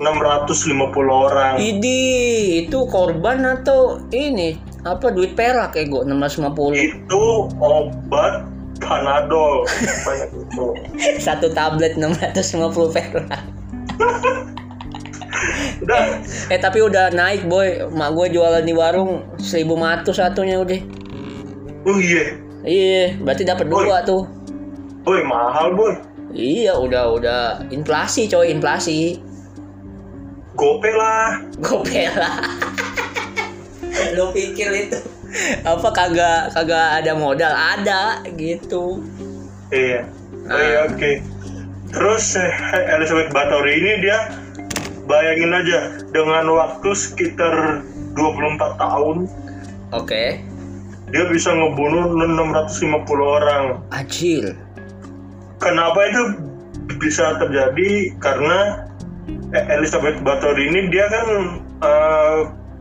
650 0.00 0.96
orang. 1.12 1.60
Idi 1.60 2.00
itu 2.64 2.88
korban 2.88 3.44
atau 3.44 4.00
ini 4.10 4.56
apa 4.88 5.12
duit 5.12 5.36
perak 5.36 5.76
ya 5.76 5.84
gue 5.84 6.08
650 6.08 6.72
Itu 6.72 7.52
obat 7.60 8.48
Panadol. 8.80 9.68
Banyak 10.08 10.30
itu. 10.32 10.66
satu 11.20 11.52
tablet 11.52 12.00
650 12.00 12.96
perak. 12.96 13.44
Udah, 15.80 16.20
eh 16.52 16.60
tapi 16.60 16.84
udah 16.84 17.08
naik 17.08 17.48
boy. 17.48 17.88
Mak 17.88 18.12
gue 18.12 18.36
jualan 18.36 18.60
di 18.60 18.76
warung 18.76 19.24
1500 19.40 20.04
satunya 20.12 20.60
udah. 20.60 20.76
Oh 21.88 21.96
iya, 21.96 22.36
iya 22.68 23.16
berarti 23.16 23.48
dapat 23.48 23.64
dua 23.64 24.04
tuh. 24.04 24.28
Boy 25.00 25.24
mahal 25.24 25.72
boy. 25.72 25.96
iya 26.36 26.76
udah 26.76 27.16
udah. 27.16 27.42
Inflasi 27.72 28.28
coy 28.28 28.52
inflasi 28.52 29.16
Gope 30.54 30.90
lah. 30.92 31.40
Gopela. 31.62 32.32
Lu 34.16 34.34
pikir 34.34 34.70
itu 34.88 34.98
apa 35.62 35.88
kagak 35.94 36.50
kagak 36.52 37.02
ada 37.02 37.12
modal? 37.14 37.52
Ada 37.54 38.26
gitu. 38.34 38.98
Iya. 39.70 40.02
Oh, 40.50 40.58
iya, 40.58 40.78
Ah. 40.82 40.90
oke. 40.90 41.12
Terus 41.90 42.34
eh, 42.34 42.50
Elizabeth 42.98 43.30
Bathory 43.30 43.78
ini 43.78 43.92
dia 44.02 44.18
bayangin 45.06 45.54
aja 45.54 45.78
dengan 46.10 46.46
waktu 46.50 46.90
sekitar 46.94 47.82
24 48.14 48.78
tahun 48.78 49.26
Oke. 49.90 50.38
dia 51.10 51.24
bisa 51.26 51.50
ngebunuh 51.50 52.14
650 52.14 52.94
orang. 53.22 53.82
Ajil. 53.90 54.54
Kenapa 55.58 55.98
itu 56.06 56.22
bisa 56.98 57.34
terjadi? 57.42 58.14
Karena 58.22 58.86
Elizabeth 59.50 60.22
Bathory 60.22 60.70
ini 60.70 60.88
dia 60.88 61.10
kan 61.10 61.26
eh, 61.82 62.38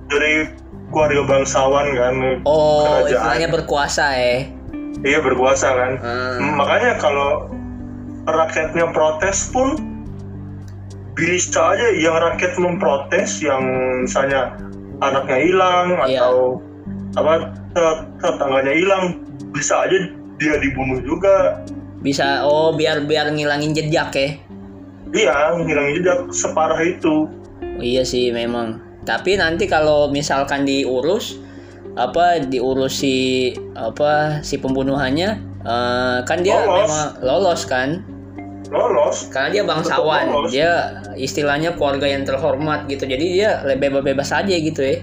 dari 0.09 0.33
keluarga 0.89 1.21
bangsawan 1.25 1.87
kan, 1.93 2.15
Oh, 2.43 3.05
kerajaan. 3.05 3.13
istilahnya 3.13 3.49
berkuasa 3.49 4.05
ya. 4.13 4.35
Iya 4.99 5.19
berkuasa 5.21 5.67
kan. 5.69 5.91
Hmm. 6.01 6.57
Makanya 6.57 6.97
kalau 6.97 7.45
rakyatnya 8.25 8.89
protes 8.91 9.49
pun 9.49 9.77
bisa 11.13 11.75
aja 11.75 11.87
yang 11.93 12.15
rakyat 12.15 12.53
memprotes 12.57 13.43
yang 13.43 13.61
misalnya 14.01 14.55
anaknya 14.99 15.37
hilang 15.39 15.87
Iya. 16.05 16.19
atau 16.23 16.37
apa 17.17 17.33
tet- 17.73 18.05
tetangganya 18.21 18.73
hilang 18.73 19.03
bisa 19.51 19.83
aja 19.83 19.97
dia 20.39 20.55
dibunuh 20.57 20.99
juga. 21.03 21.59
Bisa 21.99 22.47
oh 22.47 22.71
biar 22.71 23.03
biar 23.03 23.29
ngilangin 23.29 23.75
jejak 23.75 24.09
ya. 24.15 24.29
Iya, 25.09 25.57
ngilangin 25.57 26.05
jejak 26.05 26.19
separah 26.29 26.79
itu. 26.85 27.25
Oh, 27.61 27.81
iya 27.81 28.05
sih 28.05 28.29
memang. 28.29 28.77
Tapi 29.07 29.39
nanti 29.41 29.65
kalau 29.65 30.11
misalkan 30.11 30.69
diurus 30.69 31.39
apa 31.97 32.39
diurus 32.45 33.01
si 33.01 33.49
apa 33.73 34.39
si 34.45 34.55
pembunuhannya 34.61 35.29
eh, 35.65 36.17
kan 36.23 36.39
dia 36.45 36.63
Lolos. 36.63 36.87
memang 36.87 37.07
lolos 37.25 37.61
kan 37.65 37.89
lolos 38.69 39.27
karena 39.33 39.49
dia 39.51 39.63
bangsawan 39.65 40.25
lolos. 40.29 40.51
dia 40.53 41.01
istilahnya 41.17 41.73
keluarga 41.75 42.05
yang 42.07 42.23
terhormat 42.23 42.85
gitu 42.87 43.03
jadi 43.09 43.25
dia 43.25 43.49
lebih 43.65 43.99
bebas 44.05 44.29
aja 44.29 44.53
gitu 44.53 44.79
ya 44.79 44.95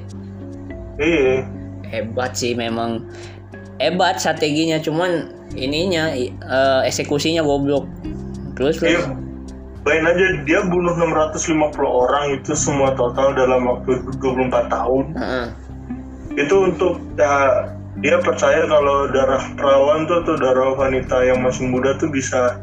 iya 1.02 1.44
hebat 1.90 2.32
sih 2.38 2.54
memang 2.54 3.04
hebat 3.82 4.16
strateginya 4.22 4.78
cuman 4.80 5.34
ininya 5.58 6.14
eh, 6.16 6.80
eksekusinya 6.86 7.42
goblok 7.44 7.84
terus 8.56 8.80
Iya. 8.80 9.25
Bayangin 9.86 10.10
aja 10.10 10.26
dia 10.42 10.60
bunuh 10.66 10.98
650 10.98 11.78
orang 11.86 12.34
itu 12.34 12.58
semua 12.58 12.90
total 12.98 13.38
dalam 13.38 13.70
waktu 13.70 14.02
24 14.18 14.66
tahun. 14.66 15.04
Heeh. 15.14 15.46
Itu 16.42 16.74
untuk 16.74 16.98
ya, 17.14 17.70
dia 18.02 18.18
percaya 18.18 18.66
kalau 18.66 19.06
darah 19.14 19.46
perawan 19.54 20.10
tuh 20.10 20.26
atau 20.26 20.34
darah 20.42 20.74
wanita 20.74 21.22
yang 21.22 21.38
masih 21.38 21.70
muda 21.70 21.94
tuh 22.02 22.10
bisa 22.10 22.58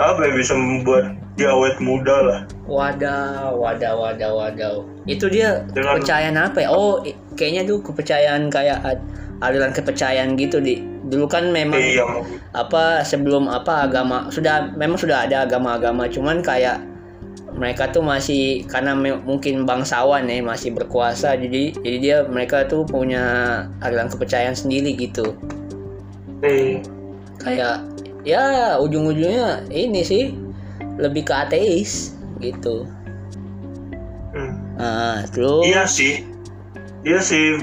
apa 0.00 0.24
ya 0.24 0.32
bisa 0.32 0.56
membuat 0.56 1.12
dia 1.36 1.52
awet 1.52 1.76
muda 1.84 2.16
lah. 2.24 2.40
Wadaw, 2.64 3.52
wadaw, 3.52 3.94
wadaw, 4.08 4.32
wadaw. 4.40 4.74
Itu 5.04 5.28
dia 5.28 5.68
Dengan- 5.76 6.00
kepercayaan 6.00 6.36
apa 6.40 6.64
ya? 6.64 6.68
Oh, 6.72 7.04
kayaknya 7.36 7.68
tuh 7.68 7.84
kepercayaan 7.84 8.48
kayak 8.48 8.80
aliran 9.44 9.72
kepercayaan 9.74 10.34
gitu 10.38 10.58
di. 10.58 10.82
Dulu 11.08 11.24
kan 11.24 11.48
memang 11.54 11.80
Iya, 11.80 12.04
apa 12.52 13.00
sebelum 13.00 13.48
apa 13.48 13.88
agama 13.88 14.28
sudah 14.28 14.74
memang 14.76 15.00
sudah 15.00 15.24
ada 15.24 15.48
agama-agama 15.48 16.04
cuman 16.10 16.44
kayak 16.44 16.84
mereka 17.56 17.88
tuh 17.90 18.04
masih 18.04 18.62
karena 18.68 18.92
me- 18.94 19.18
mungkin 19.24 19.64
bangsawan 19.64 20.28
ya 20.30 20.38
masih 20.44 20.70
berkuasa 20.76 21.34
jadi 21.34 21.74
jadi 21.80 21.98
dia 21.98 22.16
mereka 22.28 22.68
tuh 22.68 22.84
punya 22.84 23.24
aliran 23.82 24.06
kepercayaan 24.12 24.54
sendiri 24.54 24.94
gitu. 24.94 25.32
iya. 26.44 26.78
Kayak 27.40 27.76
ya 28.26 28.76
ujung-ujungnya 28.78 29.64
ini 29.72 30.02
sih 30.04 30.34
lebih 31.00 31.24
ke 31.24 31.34
ateis 31.34 32.14
gitu. 32.42 32.84
Hmm. 34.34 34.52
Nah, 34.76 35.24
terus 35.32 35.64
Iya 35.66 35.82
sih, 35.88 36.22
iya 37.02 37.18
sih 37.18 37.58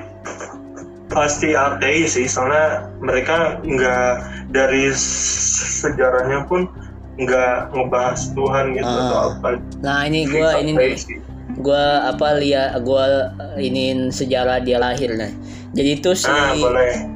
pasti 1.16 1.56
ateis 1.56 2.20
sih, 2.20 2.28
soalnya 2.28 2.92
mereka 3.00 3.58
nggak 3.64 4.12
dari 4.52 4.92
sejarahnya 4.92 6.44
pun 6.46 6.68
nggak 7.16 7.72
ngebahas 7.72 8.36
Tuhan 8.36 8.76
gitu 8.76 8.84
Ah. 8.86 9.00
atau 9.08 9.20
apa. 9.32 9.48
nah 9.80 10.04
ini 10.04 10.28
gua 10.28 10.60
ini 10.60 10.76
nih 10.76 11.00
gua 11.64 12.12
apa 12.12 12.36
lihat 12.44 12.84
gua 12.84 13.32
iniin 13.56 14.12
sejarah 14.12 14.60
dia 14.60 14.76
lahir 14.76 15.16
nah. 15.16 15.32
Jadi 15.72 16.04
tuh 16.04 16.12
si 16.12 16.28
Ah 16.28 16.52
boleh. 16.52 17.08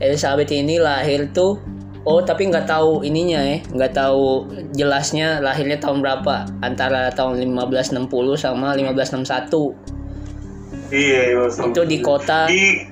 Elizabeth 0.00 0.52
ini 0.52 0.76
lahir 0.76 1.32
tuh 1.32 1.56
oh 2.04 2.20
tapi 2.20 2.50
nggak 2.50 2.68
tahu 2.68 3.00
ininya 3.06 3.40
ya 3.40 3.58
nggak 3.72 3.94
tahu 3.94 4.44
jelasnya 4.74 5.40
lahirnya 5.40 5.78
tahun 5.78 6.02
berapa 6.04 6.50
antara 6.60 7.08
tahun 7.14 7.40
1560 7.40 8.10
sama 8.36 8.74
1561 8.76 9.72
Iya, 10.92 11.20
iya. 11.32 11.44
itu 11.48 11.80
di 11.88 11.98
kota 12.04 12.44
di 12.52 12.84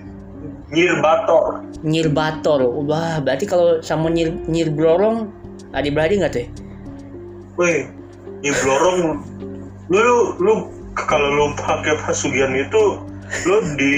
Nyirbator. 0.70 1.66
Nyirbator 1.82 2.60
wah 2.86 3.18
berarti 3.18 3.44
kalau 3.46 3.82
sama 3.82 4.06
Nyir 4.06 4.30
Nyirblorong 4.46 5.26
adik 5.74 5.94
beradik 5.98 6.22
nggak 6.22 6.32
tuh 6.34 6.42
ya? 6.46 6.48
Wih, 7.58 7.80
Nyiblorong, 8.46 9.20
lu 9.90 10.34
lu 10.38 10.52
kalau 10.94 11.28
lu 11.34 11.46
pakai 11.58 11.98
pasugian 12.06 12.54
itu, 12.56 13.02
lu 13.46 13.56
di 13.76 13.94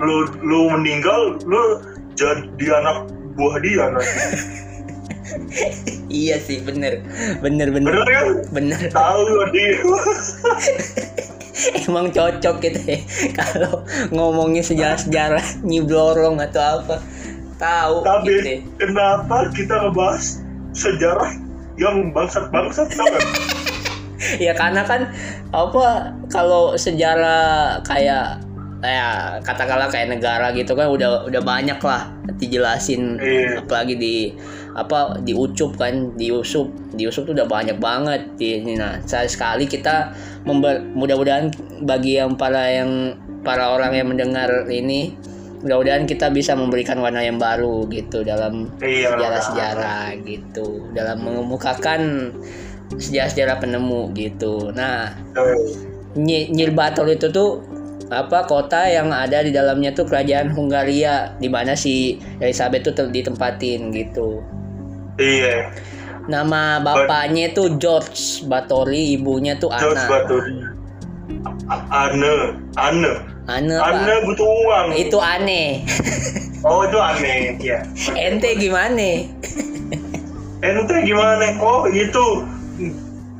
lu 0.00 0.16
lu 0.40 0.58
meninggal, 0.78 1.36
lu 1.44 1.82
jadi 2.16 2.66
anak 2.80 3.10
buah 3.36 3.56
dia 3.60 3.84
nanti. 3.90 4.16
iya 6.10 6.42
sih 6.42 6.58
bener 6.64 7.06
bener 7.38 7.70
bener 7.70 7.92
Bener 7.94 8.08
kan? 8.10 8.26
bener 8.50 8.80
Tahu 8.90 9.26
dia. 9.54 9.78
emang 11.86 12.10
cocok 12.10 12.56
gitu 12.60 12.80
ya 12.86 12.98
kalau 13.40 13.82
ngomongin 14.10 14.62
sejarah-sejarah 14.62 15.62
nyiblorong 15.62 16.40
atau 16.40 16.80
apa 16.80 16.96
tahu 17.56 17.96
Tapi 18.02 18.28
gitu 18.30 18.48
ya. 18.48 18.58
kenapa 18.80 19.36
kita 19.52 19.74
ngebahas 19.76 20.24
sejarah 20.72 21.30
yang 21.76 22.12
bangsat-bangsat 22.12 22.88
tau 22.92 23.16
ya 24.44 24.52
karena 24.52 24.84
kan 24.84 25.08
apa 25.50 26.12
kalau 26.28 26.76
sejarah 26.76 27.80
kayak 27.82 28.40
ya 28.80 29.36
katakanlah 29.44 29.92
kayak 29.92 30.08
negara 30.08 30.56
gitu 30.56 30.72
kan 30.72 30.88
udah 30.88 31.28
udah 31.28 31.42
banyak 31.44 31.76
lah 31.84 32.08
dijelasin 32.40 33.20
Iya. 33.20 33.60
apalagi 33.60 33.94
di 34.00 34.16
apa 34.74 35.18
diucup 35.26 35.74
kan 35.74 36.14
diusup 36.14 36.70
diusup 36.94 37.26
tuh 37.26 37.34
udah 37.34 37.48
banyak 37.48 37.76
banget 37.82 38.22
di 38.38 38.62
ini 38.62 38.78
nah 38.78 39.02
sekali 39.02 39.28
sekali 39.28 39.64
kita 39.66 40.14
mudah-mudahan 40.46 41.50
bagi 41.82 42.18
yang 42.22 42.38
para 42.38 42.70
yang 42.70 43.18
para 43.42 43.74
orang 43.74 43.96
yang 43.98 44.08
mendengar 44.12 44.68
ini 44.70 45.14
mudah-mudahan 45.60 46.08
kita 46.08 46.32
bisa 46.32 46.56
memberikan 46.56 46.96
warna 47.02 47.20
yang 47.20 47.36
baru 47.36 47.84
gitu 47.90 48.24
dalam 48.24 48.70
Iya. 48.80 49.12
sejarah-sejarah 49.12 50.06
gitu 50.24 50.88
dalam 50.96 51.20
mengemukakan 51.20 52.32
sejarah-sejarah 52.90 53.60
penemu 53.60 54.10
gitu. 54.16 54.72
Nah, 54.74 55.14
Ny- 56.18 56.50
Nyirbator 56.50 57.06
itu 57.06 57.30
tuh 57.30 57.62
apa 58.10 58.42
kota 58.42 58.90
yang 58.90 59.14
ada 59.14 59.46
di 59.46 59.54
dalamnya 59.54 59.94
tuh 59.94 60.02
kerajaan 60.02 60.50
Hungaria 60.50 61.30
di 61.38 61.46
mana 61.46 61.78
si 61.78 62.18
Elizabeth 62.42 62.90
tuh 62.90 63.06
ditempatin 63.06 63.94
gitu. 63.94 64.42
Iya. 65.20 65.56
Nama 66.26 66.80
bapaknya 66.80 67.52
tuh 67.52 67.76
George 67.76 68.44
Batori, 68.48 69.16
ibunya 69.18 69.56
tuh 69.60 69.68
George 69.76 70.00
Anna. 70.00 70.10
Batu. 70.10 70.36
Ane, 71.70 72.32
Ane, 72.74 73.12
Anne 73.46 73.74
Ane 73.78 74.14
apa? 74.18 74.26
butuh 74.26 74.48
uang. 74.66 74.86
Itu 74.98 75.18
aneh. 75.20 75.70
Oh 76.60 76.84
itu 76.84 77.00
aneh, 77.00 77.56
ya. 77.56 77.80
Ente 78.12 78.52
gimana? 78.60 79.24
Ente 80.60 80.96
gimana? 81.08 81.56
Oh 81.56 81.88
itu 81.88 82.44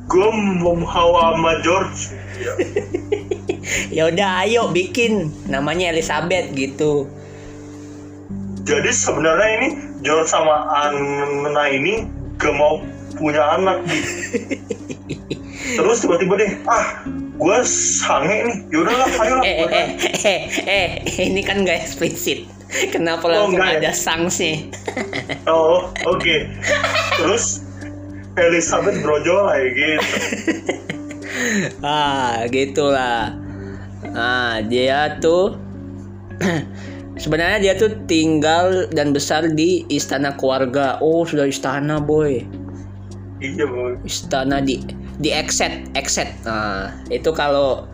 gue 0.09 0.29
mau 0.57 0.73
hawa 0.89 1.37
sama 1.37 1.53
George. 1.61 2.17
ya 3.95 4.09
udah 4.09 4.41
ayo 4.41 4.73
bikin 4.73 5.29
namanya 5.45 5.93
Elizabeth 5.93 6.49
gitu. 6.57 7.05
Jadi 8.61 8.89
sebenarnya 8.89 9.49
ini 9.57 9.67
George 10.01 10.29
sama 10.29 10.55
Anna 10.69 11.65
ini 11.67 12.05
gak 12.37 12.53
mau 12.53 12.81
punya 13.15 13.57
anak. 13.57 13.81
Terus 15.71 15.97
tiba-tiba 15.99 16.35
deh, 16.35 16.51
ah 16.65 17.05
gue 17.31 17.57
sange 17.63 18.37
nih, 18.43 18.57
yaudahlah 18.69 19.07
ayo 19.23 19.33
lah. 19.37 19.43
eh, 19.43 19.55
eh, 19.61 19.87
eh, 20.25 20.39
eh, 20.61 20.89
eh, 20.99 21.23
ini 21.23 21.41
kan 21.41 21.63
gak 21.63 21.79
eksplisit. 21.79 22.45
Kenapa 22.89 23.27
Oh, 23.27 23.31
langsung 23.47 23.59
enggak 23.59 23.71
ya? 23.77 23.79
ada 23.83 23.91
sangsnya? 23.93 24.53
Oh 25.49 25.91
oke. 26.05 26.35
Terus 27.17 27.65
Elizabeth 28.33 29.01
brojol 29.01 29.43
kayak 29.49 29.69
gitu. 29.69 29.99
ah, 31.81 32.47
gitulah. 32.47 33.35
Nah, 34.03 34.63
dia 34.63 35.19
tuh 35.19 35.55
sebenarnya 37.21 37.57
dia 37.61 37.73
tuh 37.77 37.93
tinggal 38.09 38.89
dan 38.89 39.13
besar 39.13 39.45
di 39.53 39.85
istana 39.93 40.33
keluarga. 40.33 40.97
Oh, 40.97 41.21
sudah 41.21 41.45
istana, 41.45 42.01
boy. 42.01 42.41
Iya 43.37 43.65
boy. 43.69 44.01
Istana 44.01 44.57
di 44.65 44.81
di 45.21 45.29
Exet, 45.29 45.85
Exet. 45.93 46.33
Nah, 46.43 46.89
itu 47.13 47.29
kalau 47.29 47.85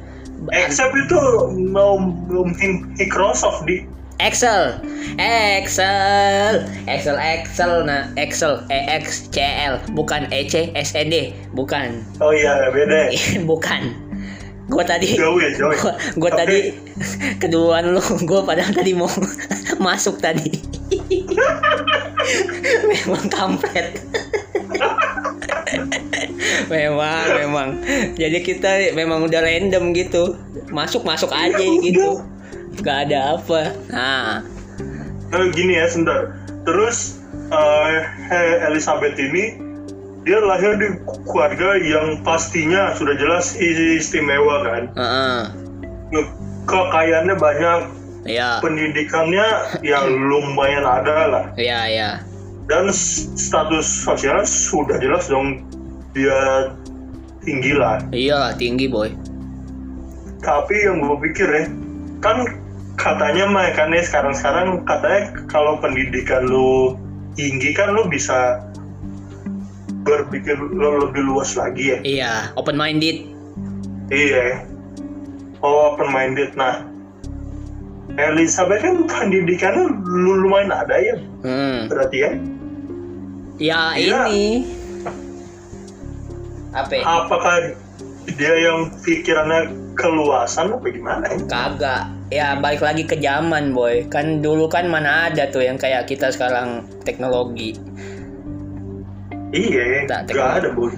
Except 0.54 0.94
itu 0.94 1.18
mau 1.74 1.98
belum 2.30 2.54
Microsoft 2.96 3.66
di 3.66 3.90
Excel, 4.18 4.82
Excel, 5.22 6.66
Excel, 6.90 7.18
Excel, 7.22 7.86
nah 7.86 8.10
Excel, 8.18 8.66
E 8.74 8.98
X 8.98 9.30
C 9.30 9.38
L, 9.42 9.78
bukan 9.94 10.26
E 10.34 10.50
C 10.50 10.74
S 10.74 10.98
E 10.98 11.06
D, 11.06 11.38
bukan, 11.54 12.02
Oh 12.18 12.34
iya 12.34 12.70
beda. 12.74 13.14
bukan. 13.50 14.07
Gue 14.68 14.84
tadi, 14.84 15.16
Jauh 15.16 15.40
ya 15.40 15.48
jauh. 15.56 15.72
ya. 15.72 15.96
gue 15.96 16.28
Oke. 16.28 16.36
tadi 16.36 16.60
keduluan 17.40 17.96
lu, 17.96 18.04
gue 18.04 18.42
padahal 18.44 18.76
tadi 18.76 18.92
mau 18.92 19.08
masuk 19.88 20.20
tadi. 20.20 20.52
memang 22.92 23.24
kampret. 23.32 23.96
memang, 26.68 27.26
memang. 27.32 27.70
Jadi 28.20 28.38
kita 28.44 28.92
memang 28.92 29.24
udah 29.24 29.40
random 29.40 29.96
gitu, 29.96 30.36
masuk 30.68 31.08
masuk 31.08 31.32
aja 31.32 31.64
gitu. 31.80 32.20
Gak 32.84 33.10
ada 33.10 33.40
apa. 33.40 33.72
Nah, 33.90 34.44
Nah, 35.28 35.44
gini 35.52 35.76
ya 35.76 35.88
sebentar. 35.92 36.40
Terus 36.64 37.20
eh, 37.52 38.00
Elizabeth 38.68 39.16
ini 39.20 39.60
dia 40.28 40.44
lahir 40.44 40.76
di 40.76 40.92
keluarga 41.24 41.80
yang 41.80 42.20
pastinya 42.22 42.92
sudah 42.94 43.16
jelas 43.16 43.56
istimewa 43.56 44.60
kan. 44.62 44.84
heeh. 44.92 45.42
Kekayaannya 46.68 47.36
banyak, 47.36 47.80
Ya, 48.28 48.60
pendidikannya 48.60 49.48
yang 49.88 50.04
lumayan 50.12 50.84
ada 50.84 51.18
lah. 51.32 51.44
ya, 51.56 51.88
ya. 51.88 52.20
dan 52.68 52.92
status 52.92 53.88
sosialnya 54.04 54.44
sudah 54.44 55.00
jelas 55.00 55.32
dong 55.32 55.64
dia 56.12 56.68
tinggi 57.40 57.72
lah 57.72 58.04
Iya 58.12 58.52
tinggi 58.60 58.92
boy. 58.92 59.08
tapi 60.44 60.76
yang 60.76 61.00
gue 61.00 61.16
pikir 61.24 61.48
ya 61.48 61.64
kan 62.20 62.44
katanya 63.00 63.48
mah 63.48 63.72
kan 63.72 63.96
ya 63.96 64.04
sekarang 64.04 64.36
sekarang 64.36 64.84
katanya 64.84 65.32
kalau 65.48 65.80
pendidikan 65.80 66.44
lu 66.44 67.00
tinggi 67.40 67.72
kan 67.72 67.96
lu 67.96 68.04
bisa 68.12 68.60
berpikir 70.08 70.56
lu 70.56 70.72
lebih 71.04 71.22
luas 71.22 71.54
lagi 71.54 71.92
ya 71.92 72.00
Iya 72.02 72.34
open 72.56 72.74
minded. 72.74 73.28
iya 74.08 74.64
oh 75.60 75.92
open 75.92 76.08
minded 76.10 76.56
nah 76.56 76.88
Elizabeth 78.18 78.82
kan 78.82 78.96
pendidikannya 79.04 79.84
lu 80.02 80.42
lumayan 80.42 80.72
ada 80.72 80.96
ya 80.96 81.16
Hmm. 81.44 81.86
berarti 81.86 82.18
ya 82.18 82.32
Ya 83.58 83.82
Iya. 83.94 84.30
ini. 84.30 84.70
Apa? 86.70 86.94
apakah 87.02 87.74
dia 88.30 88.54
yang 88.54 88.94
pikirannya 89.02 89.66
keluasan 89.98 90.70
apa 90.72 90.86
gimana 90.88 91.26
ya? 91.26 91.38
Kagak. 91.50 92.04
Ya 92.30 92.48
balik 92.54 92.86
lagi 92.86 93.02
ke 93.02 93.18
zaman 93.18 93.74
boy. 93.74 94.06
Kan 94.06 94.46
dulu 94.46 94.70
kan 94.70 94.86
mana 94.86 95.32
ada 95.32 95.50
tuh 95.50 95.66
yang 95.66 95.74
kayak 95.74 96.06
kita 96.06 96.30
sekarang 96.30 96.86
teknologi. 97.02 97.74
Iya 99.56 100.04
Tak, 100.08 100.32
gak 100.32 100.64
ada 100.64 100.70
boy 100.74 100.92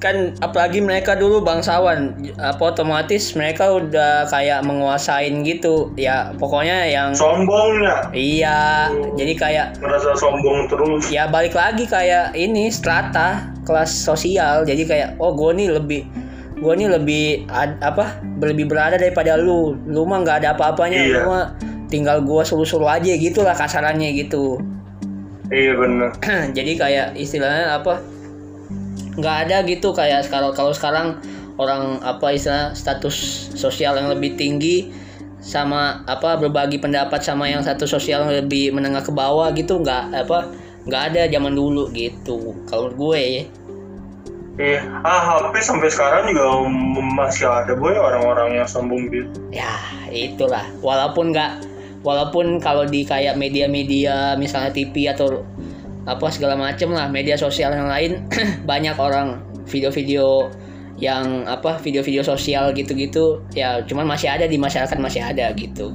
Kan 0.00 0.32
apalagi 0.40 0.80
mereka 0.80 1.12
dulu 1.12 1.44
bangsawan, 1.44 2.16
apa 2.40 2.72
otomatis 2.72 3.36
mereka 3.36 3.68
udah 3.68 4.24
kayak 4.32 4.64
menguasain 4.64 5.44
gitu. 5.44 5.92
Ya 5.92 6.32
pokoknya 6.40 6.88
yang 6.88 7.12
sombongnya 7.12 8.08
iya. 8.16 8.88
Jadi 9.20 9.36
kayak 9.36 9.76
merasa 9.76 10.16
sombong 10.16 10.72
terus 10.72 11.04
ya 11.12 11.28
balik 11.28 11.52
lagi 11.52 11.84
kayak 11.84 12.32
ini 12.32 12.72
strata 12.72 13.52
kelas 13.68 13.92
sosial. 13.92 14.64
Jadi 14.64 14.88
kayak 14.88 15.20
oh 15.20 15.36
gue 15.36 15.52
nih 15.52 15.68
lebih 15.68 16.08
gue 16.64 16.72
nih 16.80 16.88
lebih 16.96 17.24
ad- 17.52 17.76
apa 17.84 18.24
lebih 18.40 18.72
berada 18.72 18.96
daripada 18.96 19.36
lu. 19.36 19.76
Lu 19.84 20.08
mah 20.08 20.24
nggak 20.24 20.48
ada 20.48 20.56
apa-apanya. 20.56 20.96
Iya. 20.96 21.12
Lu 21.12 21.20
mah 21.28 21.44
tinggal 21.92 22.22
gua 22.24 22.46
suruh-suruh 22.46 22.88
aja 22.88 23.12
gitu 23.18 23.44
lah 23.44 23.52
kasarannya 23.52 24.16
gitu. 24.16 24.62
Iya 25.50 25.72
bener. 25.76 26.10
Jadi 26.56 26.72
kayak 26.78 27.18
istilahnya 27.18 27.78
apa? 27.78 28.02
Nggak 29.18 29.36
ada 29.46 29.56
gitu 29.66 29.90
kayak 29.92 30.26
sekarang 30.26 30.54
kalau 30.54 30.72
sekarang 30.72 31.18
orang 31.60 32.00
apa 32.00 32.32
istilah 32.32 32.72
status 32.72 33.50
sosial 33.58 33.98
yang 33.98 34.08
lebih 34.08 34.38
tinggi 34.38 34.88
sama 35.40 36.04
apa 36.04 36.36
berbagi 36.36 36.80
pendapat 36.80 37.20
sama 37.24 37.48
yang 37.48 37.64
satu 37.64 37.88
sosial 37.88 38.28
yang 38.28 38.44
lebih 38.44 38.72
menengah 38.76 39.00
ke 39.00 39.12
bawah 39.12 39.48
gitu 39.56 39.80
nggak 39.80 40.12
apa 40.12 40.52
nggak 40.84 41.02
ada 41.12 41.22
zaman 41.28 41.52
dulu 41.56 41.92
gitu 41.92 42.56
kalau 42.68 42.88
gue 42.92 43.20
ya. 43.20 43.44
Iya, 44.60 44.84
ah 45.08 45.40
HP 45.40 45.56
sampai 45.64 45.88
sekarang 45.88 46.36
juga 46.36 46.68
masih 47.16 47.48
ada 47.48 47.72
boy 47.72 47.96
orang-orang 47.96 48.60
yang 48.60 48.68
sombong 48.68 49.08
gitu. 49.08 49.32
ya 49.48 49.72
itulah. 50.12 50.68
Walaupun 50.84 51.32
nggak 51.32 51.64
walaupun 52.00 52.60
kalau 52.60 52.88
di 52.88 53.04
kayak 53.04 53.36
media-media 53.36 54.34
misalnya 54.40 54.72
TV 54.72 55.12
atau 55.12 55.44
apa 56.08 56.26
segala 56.32 56.56
macem 56.56 56.88
lah 56.90 57.12
media 57.12 57.36
sosial 57.36 57.76
yang 57.76 57.88
lain 57.88 58.24
banyak 58.70 58.96
orang 58.96 59.44
video-video 59.68 60.48
yang 61.00 61.48
apa 61.48 61.80
video-video 61.80 62.20
sosial 62.20 62.72
gitu-gitu 62.76 63.40
ya 63.56 63.80
cuman 63.84 64.04
masih 64.04 64.28
ada 64.28 64.44
di 64.44 64.60
masyarakat 64.60 64.96
masih 65.00 65.24
ada 65.24 65.52
gitu 65.56 65.92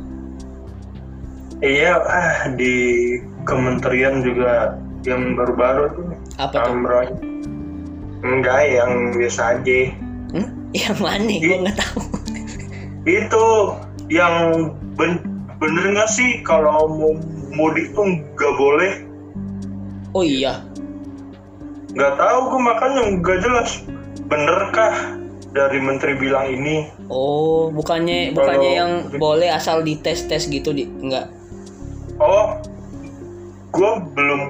Iya, 1.64 1.96
ah 2.04 2.52
di 2.60 3.16
kementerian 3.48 4.20
juga 4.20 4.76
yang 5.08 5.40
baru-baru 5.40 5.88
tuh 5.96 6.08
apa 6.36 6.52
tuh 6.52 6.62
Amroy. 6.68 7.08
Enggak, 8.28 8.60
yang 8.68 8.92
biasa 9.16 9.42
aja. 9.56 9.80
hmm? 10.36 10.50
yang 10.84 10.98
mana 11.00 11.32
gue 11.32 11.56
nggak 11.64 11.78
tahu 11.80 12.02
Itu 13.24 13.48
yang 14.12 14.68
bener 15.58 15.86
nggak 15.92 16.10
sih 16.10 16.42
kalau 16.42 16.88
mau 16.88 17.14
mudik 17.50 17.92
tuh 17.92 18.04
nggak 18.06 18.54
boleh? 18.56 18.92
oh 20.12 20.22
iya 20.22 20.60
Nggak 21.92 22.14
tahu 22.14 22.40
gue 22.46 22.62
makanya 22.62 23.02
nggak 23.16 23.40
jelas. 23.40 23.70
Benerkah 24.28 25.16
dari 25.50 25.80
menteri 25.80 26.12
bilang 26.14 26.44
ini? 26.50 26.92
oh 27.08 27.70
bukannya 27.70 28.30
Kalau- 28.30 28.36
bukannya 28.36 28.72
yang 28.74 28.92
boleh 29.16 29.48
asal 29.48 29.80
dites 29.80 30.26
tes 30.26 30.44
gitu 30.46 30.72
di 30.72 30.84
nggak 30.84 31.32
Oh, 32.16 32.60
gue 33.70 33.92
belum 34.12 34.42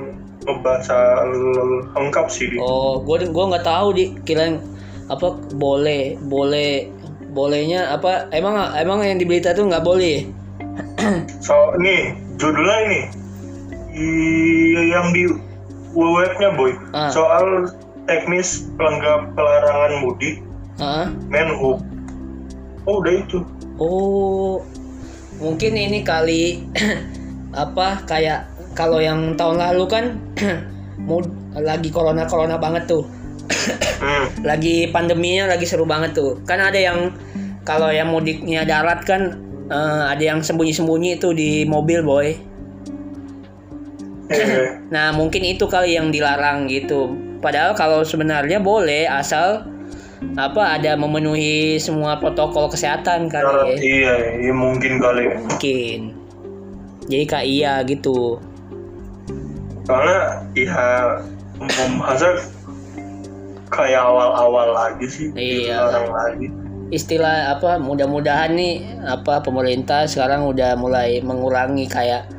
ngebaca 0.42 0.98
l- 1.26 1.86
lengkap 1.92 2.26
sih 2.30 2.46
di. 2.48 2.58
Oh, 2.58 2.98
gue 3.00 3.26
gua 3.28 3.50
nggak 3.52 3.66
tahu 3.66 3.88
di 3.92 4.14
kirain 4.22 4.62
apa 5.06 5.34
boleh 5.52 6.18
boleh 6.20 6.90
bolehnya 7.30 7.90
apa 7.92 8.30
emang 8.30 8.58
emang 8.76 9.02
yang 9.02 9.18
di 9.18 9.26
berita 9.26 9.52
tuh 9.52 9.66
nggak 9.66 9.82
boleh 9.82 10.26
So, 11.38 11.54
nih 11.76 12.16
judulnya 12.36 12.78
ini 12.86 13.02
I- 13.92 14.90
yang 14.90 15.12
di 15.12 15.24
webnya 15.92 16.52
boy 16.52 16.76
Ah. 16.92 17.08
soal 17.08 17.72
teknis 18.04 18.68
pelanggar 18.76 19.32
pelarangan 19.32 20.02
mudik 20.02 20.44
Hah? 20.76 21.08
Menhub. 21.26 21.80
Oh 22.84 23.00
udah 23.00 23.16
itu. 23.16 23.40
oh 23.76 24.60
mungkin 25.36 25.74
ini 25.74 26.00
kali 26.00 26.64
apa 27.56 28.04
kayak 28.04 28.48
kalau 28.72 29.00
yang 29.00 29.36
tahun 29.36 29.60
lalu 29.60 29.84
kan 29.86 30.06
mud 31.08 31.28
lagi 31.54 31.92
corona 31.92 32.24
corona 32.24 32.56
banget 32.56 32.88
tuh 32.88 33.04
Hmm. 33.96 34.28
lagi 34.44 34.92
pandeminya 34.92 35.48
lagi 35.50 35.64
seru 35.64 35.88
banget 35.88 36.14
tuh 36.14 36.36
kan 36.44 36.60
ada 36.60 36.76
yang 36.76 37.16
kalau 37.64 37.88
yang 37.88 38.12
mudiknya 38.12 38.62
darat 38.62 39.02
kan 39.02 39.40
eh, 39.68 40.04
ada 40.10 40.24
yang 40.24 40.40
sembunyi-sembunyi 40.42 41.18
itu 41.18 41.34
di 41.34 41.64
mobil 41.66 42.02
boy 42.02 42.28
Nah 44.94 45.14
mungkin 45.14 45.46
itu 45.46 45.70
kali 45.70 45.94
yang 45.94 46.10
dilarang 46.10 46.66
gitu. 46.66 47.14
Padahal 47.46 47.78
kalau 47.78 48.02
sebenarnya 48.02 48.58
boleh 48.58 49.06
asal 49.06 49.70
apa 50.34 50.82
ada 50.82 50.98
memenuhi 50.98 51.78
semua 51.78 52.18
protokol 52.18 52.66
kesehatan 52.72 53.30
syarat 53.30 53.46
kali 53.46 53.54
ya. 53.54 53.76
iya, 53.78 54.14
iya 54.42 54.54
mungkin 54.56 54.98
kali. 54.98 55.30
Mungkin. 55.30 56.00
Jadi 57.06 57.24
kak 57.30 57.46
iya 57.46 57.86
gitu. 57.86 58.42
Soalnya 59.86 60.42
ya 60.58 61.22
masa 62.02 62.34
kayak 63.70 64.02
awal-awal 64.02 64.74
lagi 64.74 65.06
sih 65.06 65.28
Iya. 65.38 65.86
dilarang 65.86 66.10
lagi. 66.10 66.48
Istilah 66.94 67.58
apa 67.58 67.82
mudah-mudahan 67.82 68.54
nih 68.54 69.02
apa 69.02 69.42
pemerintah 69.42 70.06
sekarang 70.06 70.46
udah 70.46 70.78
mulai 70.78 71.18
mengurangi 71.22 71.90
kayak 71.90 72.30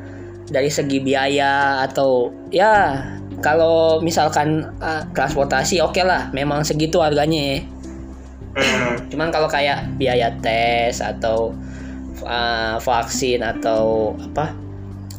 dari 0.47 0.71
segi 0.71 1.03
biaya 1.03 1.83
atau 1.83 2.31
ya 2.47 3.03
kalau 3.43 3.99
misalkan 3.99 4.71
ah, 4.79 5.03
transportasi 5.11 5.83
oke 5.83 5.99
lah 6.01 6.31
memang 6.31 6.63
segitu 6.63 7.03
harganya 7.03 7.37
ya. 7.37 7.59
Hmm. 8.57 8.95
Cuman 9.13 9.29
kalau 9.29 9.45
kayak 9.45 9.85
biaya 10.01 10.33
tes 10.41 10.97
atau 10.97 11.53
uh, 12.25 12.81
vaksin 12.81 13.45
atau 13.45 14.15
apa 14.17 14.49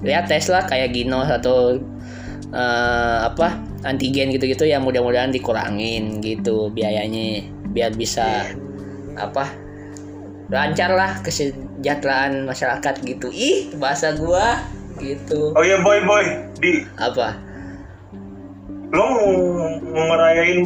ya 0.02 0.26
tes 0.26 0.50
lah 0.50 0.66
kayak 0.66 0.90
ginos 0.94 1.30
atau 1.30 1.78
uh, 2.50 3.18
apa 3.30 3.58
antigen 3.86 4.34
gitu-gitu 4.34 4.66
ya 4.66 4.82
mudah-mudahan 4.82 5.30
dikurangin 5.30 6.18
gitu 6.18 6.70
biayanya 6.74 7.46
biar 7.70 7.94
bisa 7.94 8.50
apa 9.18 9.50
lancar 10.48 10.94
lah 10.96 11.20
kesejahteraan 11.20 12.48
masyarakat 12.48 12.94
gitu. 13.04 13.28
Ih 13.28 13.74
bahasa 13.76 14.16
gua 14.16 14.64
gitu. 15.02 15.52
Oh 15.52 15.64
iya 15.66 15.82
boy 15.84 16.00
boy. 16.08 16.24
Di 16.62 16.88
apa? 16.96 17.48
lo 18.88 19.04
mau, 19.04 19.28
ngerayain 19.92 20.64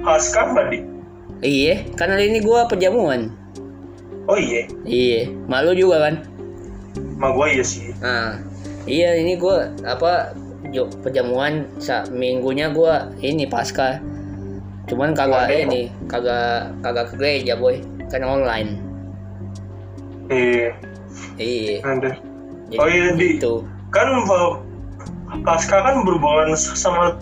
Paskah 0.00 0.56
nggak 0.56 0.66
di? 0.72 0.78
iya 1.44 1.84
kan 2.00 2.08
hari 2.08 2.32
ini 2.32 2.40
gua 2.40 2.64
perjamuan 2.64 3.28
Oh 4.30 4.38
iya, 4.38 4.70
iya 4.86 5.26
malu 5.50 5.74
juga 5.74 6.06
kan? 6.06 6.14
Ma 7.18 7.34
gua 7.34 7.50
iya 7.50 7.66
sih. 7.66 7.90
Nah, 7.98 8.38
iya 8.86 9.18
ini 9.18 9.34
gue 9.34 9.66
apa 9.82 10.30
jo, 10.70 10.86
perjamuan 11.02 11.66
sa, 11.82 12.06
minggunya 12.06 12.70
gue 12.70 12.94
ini 13.18 13.50
pasca. 13.50 13.98
Cuman 14.90 15.14
kagak 15.14 15.46
Oke. 15.46 15.56
ini 15.62 15.82
kagak 16.10 16.74
kagak 16.82 17.06
ke 17.10 17.14
gereja 17.16 17.54
boy 17.54 17.78
kan 18.10 18.22
online. 18.22 18.76
Iya, 20.32 20.72
Iya. 21.36 21.76
ada. 21.84 22.10
Oh 22.80 22.88
iya, 22.88 23.12
Di. 23.14 23.36
gitu. 23.36 23.62
Kan 23.92 24.08
Paskah 25.44 25.80
kan 25.80 26.04
berhubungan 26.04 26.52
sama 26.56 27.16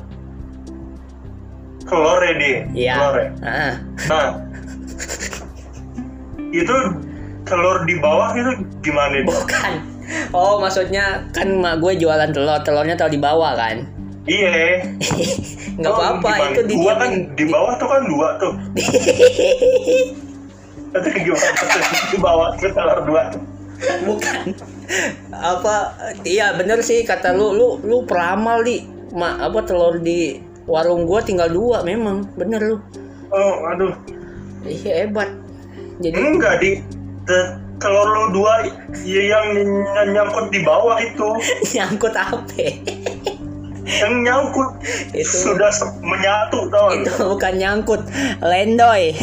telur 1.86 2.18
ya 2.22 2.34
di, 2.34 2.50
Iya. 2.74 2.94
telur 2.98 3.16
ya. 3.18 3.30
Ah, 3.42 3.72
Nah, 4.10 4.28
itu 6.50 6.76
telur 7.46 7.76
di 7.86 7.94
bawah 7.98 8.30
itu 8.34 8.52
gimana? 8.82 9.22
Bukan. 9.26 9.72
Oh 10.34 10.58
maksudnya 10.58 11.22
kan 11.30 11.62
mak 11.62 11.78
gue 11.78 11.94
jualan 11.98 12.30
telur 12.34 12.58
telurnya 12.66 12.98
taruh 12.98 13.14
di 13.14 13.20
bawah 13.22 13.54
kan. 13.54 13.86
Iya. 14.24 14.84
nggak 15.80 15.88
Oh, 15.88 15.96
apa-apa 15.96 16.52
itu 16.52 16.60
dua 16.68 16.92
kan 16.94 17.08
didiamin 17.08 17.36
di 17.36 17.44
bawah 17.46 17.72
tuh 17.76 17.88
kan 17.88 18.02
dua 18.04 18.28
tuh. 18.36 18.52
Itu 20.90 21.08
gimana? 21.08 21.50
Di 22.10 22.18
bawah 22.18 22.48
tuh 22.56 22.70
telur 22.70 23.00
dua 23.04 23.22
tuh. 23.30 23.42
bukan 24.04 24.52
apa 25.32 25.96
iya 26.20 26.52
bener 26.52 26.84
sih 26.84 27.00
kata 27.00 27.32
lu 27.32 27.56
lu 27.56 27.80
lu 27.80 28.04
peramal 28.04 28.60
di 28.60 28.84
ma 29.10 29.40
apa 29.40 29.64
telur 29.64 29.96
di 29.96 30.36
warung 30.66 31.08
gua 31.08 31.24
tinggal 31.24 31.48
dua 31.48 31.80
memang 31.80 32.28
bener 32.36 32.60
lu 32.60 32.76
Oh, 33.32 33.64
aduh. 33.72 33.96
iya 34.68 35.08
hebat 35.08 35.32
jadi 35.96 36.12
Enggak 36.12 36.60
di 36.60 36.76
te- 37.24 37.56
telur 37.78 38.04
lu 38.04 38.36
dua 38.36 38.68
ya 39.00 39.22
yang 39.32 39.46
ny- 39.56 40.12
nyangkut 40.12 40.52
di 40.52 40.60
bawah 40.60 41.00
itu 41.00 41.28
nyangkut 41.72 42.12
apa 42.12 42.44
yang 43.90 44.14
nyangkut 44.22 44.70
Itu- 45.10 45.50
sudah 45.50 45.70
menyatu 45.98 46.70
tau. 46.70 46.94
itu 46.94 47.10
bukan 47.26 47.52
nyangkut 47.58 48.02
lendoy. 48.40 49.10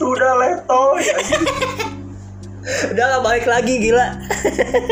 Sudah 0.00 0.32
letoy 0.40 1.04
udah 2.92 3.06
lah 3.16 3.20
balik 3.24 3.46
lagi 3.48 3.80
gila. 3.80 4.16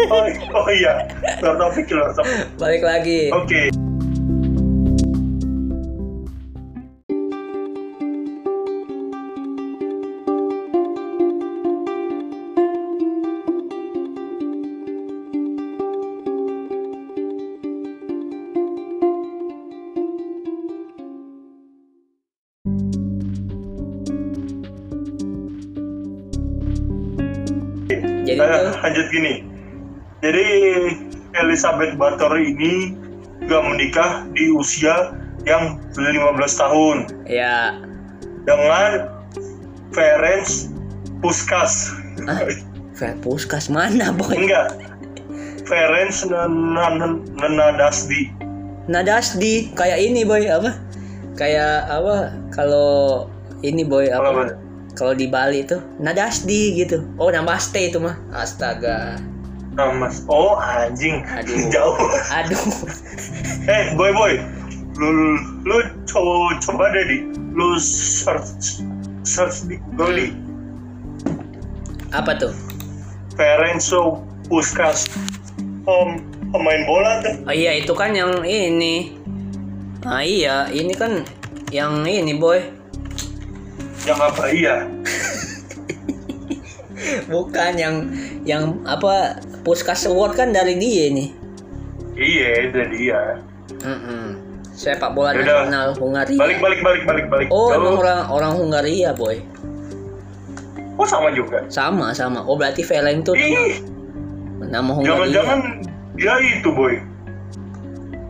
Oh, 0.09 0.25
oh 0.57 0.68
iya. 0.73 1.05
Luar 1.44 1.57
topik 1.61 1.88
luar 1.92 2.12
topik. 2.16 2.49
Balik 2.57 2.83
lagi. 2.83 3.29
Oke. 3.33 3.68
jadi 3.68 4.08
lanjut 28.85 29.07
gini. 29.11 29.35
Jadi 30.23 30.47
Elizabeth 31.38 31.95
Bathory 31.95 32.55
ini 32.57 32.75
juga 33.45 33.62
menikah 33.62 34.27
di 34.35 34.51
usia 34.51 35.14
yang 35.47 35.79
15 35.95 36.35
tahun. 36.59 36.97
Ya 37.29 37.79
dengan 38.49 39.12
Ferenc 39.93 40.73
Puskas. 41.21 41.93
Ah 42.25 42.43
puskas 43.23 43.71
mana 43.71 44.11
boy? 44.11 44.35
Enggak. 44.35 44.75
Ferenc 45.69 46.17
Nenadasdi 47.38 48.33
Nadasdi 48.88 49.71
kayak 49.77 50.01
ini 50.01 50.25
boy 50.25 50.49
apa? 50.49 50.75
Kayak 51.37 51.87
apa? 51.93 52.35
Kalau 52.51 53.29
ini 53.61 53.85
boy 53.85 54.09
apa? 54.09 54.57
Kalau 54.99 55.15
di 55.15 55.31
Bali 55.31 55.63
tuh 55.63 55.79
Nadasdi 56.03 56.75
gitu. 56.75 57.07
Oh 57.23 57.31
Namaste 57.31 57.79
itu 57.87 58.03
mah. 58.03 58.19
Astaga. 58.35 59.23
Nah, 59.79 59.95
mas 59.95 60.27
oh 60.27 60.59
anjing. 60.59 61.23
Aduh. 61.23 61.55
jauh. 61.75 61.95
Aduh. 62.35 62.59
Eh 63.71 63.95
boy 63.95 64.11
boy. 64.11 64.35
Lu 64.99 65.39
lu, 65.63 65.77
coba 66.03 66.59
coba 66.59 66.91
deh 66.91 67.05
di. 67.07 67.19
Lu 67.55 67.79
search 67.79 68.83
search 69.23 69.71
di 69.71 69.79
Google 69.95 70.19
di. 70.19 70.29
Apa 72.11 72.35
tuh? 72.35 72.51
Ferenco 73.39 74.27
Puskas. 74.51 75.07
Pem, 75.87 76.27
pemain 76.51 76.83
bola 76.89 77.23
tuh. 77.23 77.35
Oh 77.47 77.55
iya 77.55 77.79
itu 77.79 77.95
kan 77.95 78.17
yang 78.17 78.43
ini. 78.43 79.15
Ah 80.03 80.25
iya. 80.27 80.67
Ini 80.73 80.97
kan 80.97 81.23
yang 81.71 82.03
ini 82.09 82.35
boy 82.35 82.78
yang 84.09 84.21
apa? 84.25 84.42
Iya. 84.49 84.77
Bukan 87.33 87.73
yang 87.77 87.94
yang 88.49 88.81
apa 88.88 89.44
Puskas 89.62 90.09
Award 90.09 90.35
kan 90.40 90.51
dari 90.57 90.81
dia 90.81 91.12
nih 91.12 91.38
iya 92.18 92.49
itu 92.66 92.79
dia. 92.92 93.21
Mm-mm. 93.79 94.35
sepak 94.75 95.11
bola 95.14 95.35
Yaudah. 95.35 95.66
nasional 95.66 95.88
Hungaria. 95.99 96.38
Balik 96.38 96.59
balik 96.62 96.81
balik 96.83 97.03
balik 97.07 97.27
balik. 97.31 97.49
Oh 97.51 97.71
emang 97.75 97.99
orang 97.99 98.21
orang 98.31 98.53
Hungaria 98.59 99.11
boy. 99.14 99.38
Oh 100.99 101.07
sama 101.07 101.31
juga? 101.35 101.62
Sama 101.71 102.11
sama. 102.14 102.42
Oh 102.47 102.59
berarti 102.59 102.83
Ferenc 102.83 103.27
tuh 103.27 103.35
ih. 103.38 103.83
nama 104.59 104.90
Hungaria. 104.90 105.31
Jangan-jangan 105.31 105.61
dia 106.18 106.35
itu 106.42 106.71
boy. 106.75 106.94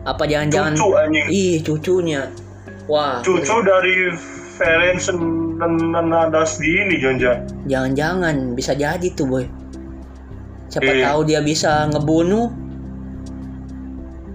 Apa 0.05 0.25
jangan-jangan? 0.25 0.73
Cucu 0.77 0.89
anjing. 0.97 1.25
Ih 1.29 1.57
cucunya. 1.65 2.21
Wah. 2.89 3.21
Cucu 3.21 3.55
dari 3.65 4.13
Ferenc 5.59 5.91
Nenadasdi 5.91 6.71
ini 6.87 6.95
jangan 7.03 7.43
jangan-jangan 7.67 8.35
bisa 8.55 8.71
jadi 8.71 9.07
tuh 9.11 9.27
boy. 9.27 9.45
Siapa 10.71 10.87
Iya. 10.87 11.11
tahu 11.11 11.19
dia 11.27 11.43
bisa 11.43 11.83
ngebunuh. 11.91 12.47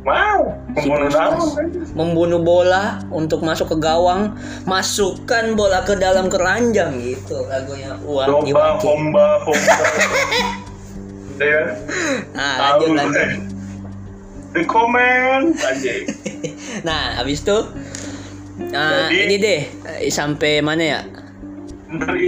Wow 0.04 0.52
si 0.76 0.84
Puskas. 0.84 1.16
nama 1.16 1.44
kan 1.56 1.66
membunuh 1.96 2.44
bola 2.44 3.00
untuk 3.08 3.40
masuk 3.40 3.72
ke 3.72 3.76
gawang. 3.80 4.36
Masukkan 4.68 5.56
bola 5.56 5.80
ke 5.80 5.96
dalam 5.96 6.28
keranjang 6.28 7.00
gitu 7.00 7.40
lagunya. 7.48 7.96
Wah 8.04 8.28
Domba, 8.28 8.76
homba, 8.84 9.26
homba. 9.48 9.74
ya, 11.40 11.62
nah 12.36 12.76
tahu 12.76 12.92
lanjut 12.92 12.96
lanjut. 13.00 13.16
gue. 13.16 13.32
Di 14.54 14.62
komen 14.68 15.40
nah 16.86 17.18
habis 17.18 17.42
itu 17.42 17.58
nah, 18.70 19.10
Jadi- 19.10 19.18
ini 19.26 19.34
deh 19.42 19.62
eh, 19.98 20.12
sampai 20.14 20.62
mana 20.62 20.82
ya 20.84 21.00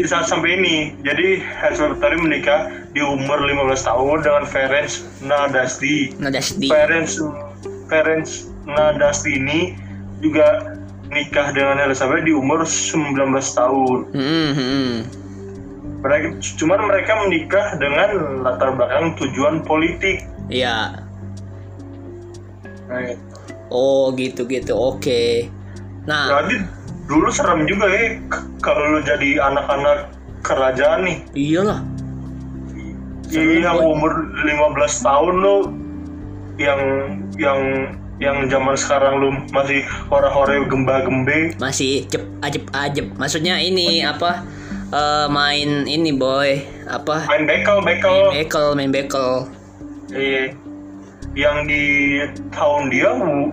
Sampai 0.07 0.51
ini, 0.59 0.95
jadi 1.03 1.43
Herzog 1.43 1.99
tadi 1.99 2.17
menikah 2.21 2.71
di 2.95 3.03
umur 3.03 3.43
15 3.43 3.89
tahun 3.89 4.17
dengan 4.23 4.45
Ferenc 4.47 4.93
Nadasdi. 5.23 6.15
Nadasdi 6.21 6.69
Ferenc 6.71 7.11
Ferenc 7.91 8.29
Nadasdi 8.67 9.39
ini 9.39 9.75
juga 10.23 10.79
nikah 11.11 11.55
dengan 11.55 11.83
Elizabeth 11.83 12.23
di 12.27 12.33
umur 12.35 12.63
19 12.67 13.15
tahun. 13.55 13.99
Hmm, 14.15 14.51
hmm. 14.55 14.93
Mereka, 16.03 16.27
cuman 16.61 16.81
mereka 16.87 17.13
menikah 17.27 17.67
dengan 17.83 18.11
latar 18.47 18.75
belakang 18.79 19.19
tujuan 19.19 19.65
politik. 19.67 20.23
ya 20.47 21.07
Nah, 22.87 23.19
oh 23.71 24.15
gitu 24.15 24.47
gitu 24.47 24.79
oke 24.79 25.51
nah 26.07 26.39
Jadi 26.39 26.57
dulu 27.07 27.29
serem 27.31 27.65
juga 27.65 27.87
ya 27.87 28.19
kalau 28.59 28.99
lu 28.99 29.01
jadi 29.03 29.39
anak-anak 29.41 30.11
kerajaan 30.43 31.07
nih. 31.07 31.19
iyalah 31.35 31.81
Jadi 33.27 33.59
yang 33.59 33.83
umur 33.83 34.11
15 34.47 34.47
tahun 35.03 35.35
lu 35.43 35.57
yang 36.63 36.81
yang 37.35 37.61
yang 38.17 38.47
zaman 38.49 38.79
sekarang 38.79 39.19
lu 39.19 39.29
masih 39.51 39.83
hore-hore 40.09 40.63
gemba-gembe. 40.71 41.53
masih 41.59 42.07
cep 42.07 42.23
ajep 42.41 42.65
ajep 42.73 43.07
maksudnya 43.19 43.59
ini 43.59 44.01
apa 44.01 44.47
eh, 44.89 45.27
main 45.29 45.85
ini 45.85 46.15
boy 46.15 46.63
apa 46.87 47.27
Main 47.27 47.45
bekel, 47.45 47.83
bekel. 47.83 48.19
main 48.31 48.35
bekel 48.47 48.67
main 48.75 48.91
bekel 48.95 49.31
Iya. 50.07 50.55
Yang 51.37 51.57
di 51.69 51.83
tahun 52.49 52.89
dia 52.89 53.11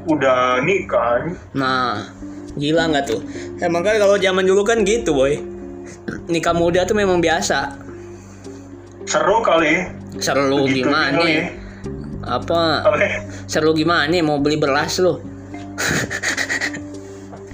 udah 0.07 0.63
nikah. 0.63 1.33
nah 1.51 2.07
gila 2.55 2.89
nggak 2.89 3.05
tuh 3.07 3.19
emang 3.59 3.81
kan 3.81 3.97
kalau 3.97 4.15
zaman 4.15 4.43
dulu 4.43 4.61
kan 4.61 4.81
gitu 4.81 5.13
boy 5.13 5.37
nikah 6.27 6.53
muda 6.53 6.83
tuh 6.83 6.93
memang 6.93 7.19
biasa 7.19 7.81
Seru 9.03 9.43
kali. 9.43 9.83
seru 10.15 10.63
Begitu 10.63 10.87
gimana 10.87 11.19
kali. 11.19 11.33
ya? 11.35 11.45
apa 12.23 12.87
Kali 12.87 13.07
seru 13.45 13.75
gimana 13.75 14.15
mau 14.23 14.39
beli 14.39 14.55
beras 14.55 14.95
lo 14.97 15.19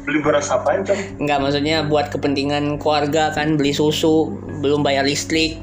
beli 0.06 0.20
beras 0.22 0.50
apaan, 0.50 0.82
Cong? 0.82 1.22
Enggak 1.22 1.38
maksudnya 1.38 1.86
buat 1.86 2.10
kepentingan 2.10 2.82
keluarga 2.82 3.30
kan 3.30 3.56
beli 3.56 3.70
susu, 3.70 4.34
belum 4.58 4.82
bayar 4.82 5.06
listrik, 5.06 5.62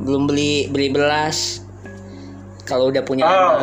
belum 0.00 0.24
beli 0.24 0.72
beli 0.72 0.88
beras. 0.88 1.60
Kalau 2.64 2.88
udah 2.88 3.04
punya 3.04 3.28
anak, 3.28 3.36
Ah, 3.36 3.60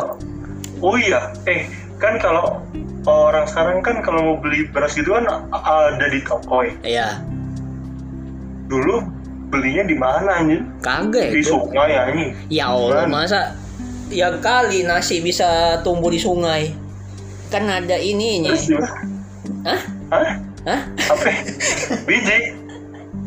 oh 0.80 0.94
iya, 0.94 1.34
eh 1.44 1.66
kan 1.98 2.14
kalau 2.16 2.62
orang 3.06 3.44
sekarang 3.44 3.78
kan 3.80 4.00
kalau 4.00 4.20
mau 4.24 4.36
beli 4.36 4.64
beras 4.68 4.94
gitu 4.94 5.12
kan 5.12 5.24
ada 5.52 6.06
di 6.08 6.20
toko 6.20 6.64
ya. 6.64 6.72
ya 6.82 7.08
Dulu 8.64 9.04
belinya 9.52 9.84
di 9.84 9.94
mana 9.94 10.40
anjir? 10.40 10.64
kagak 10.80 11.30
Di 11.30 11.40
itu. 11.40 11.52
sungai 11.52 11.92
anjing. 11.92 12.32
Ya 12.48 12.72
Allah 12.72 13.04
masa 13.06 13.54
ya 14.08 14.32
kali 14.40 14.82
nasi 14.82 15.20
bisa 15.20 15.78
tumbuh 15.84 16.08
di 16.08 16.18
sungai. 16.18 16.72
Kan 17.52 17.68
ada 17.68 17.94
ininya. 17.94 18.56
Terus? 18.56 18.88
Hah? 19.62 19.80
Hah? 20.10 20.28
Hah? 20.64 20.80
Apa? 21.12 21.28
Biji? 22.08 22.38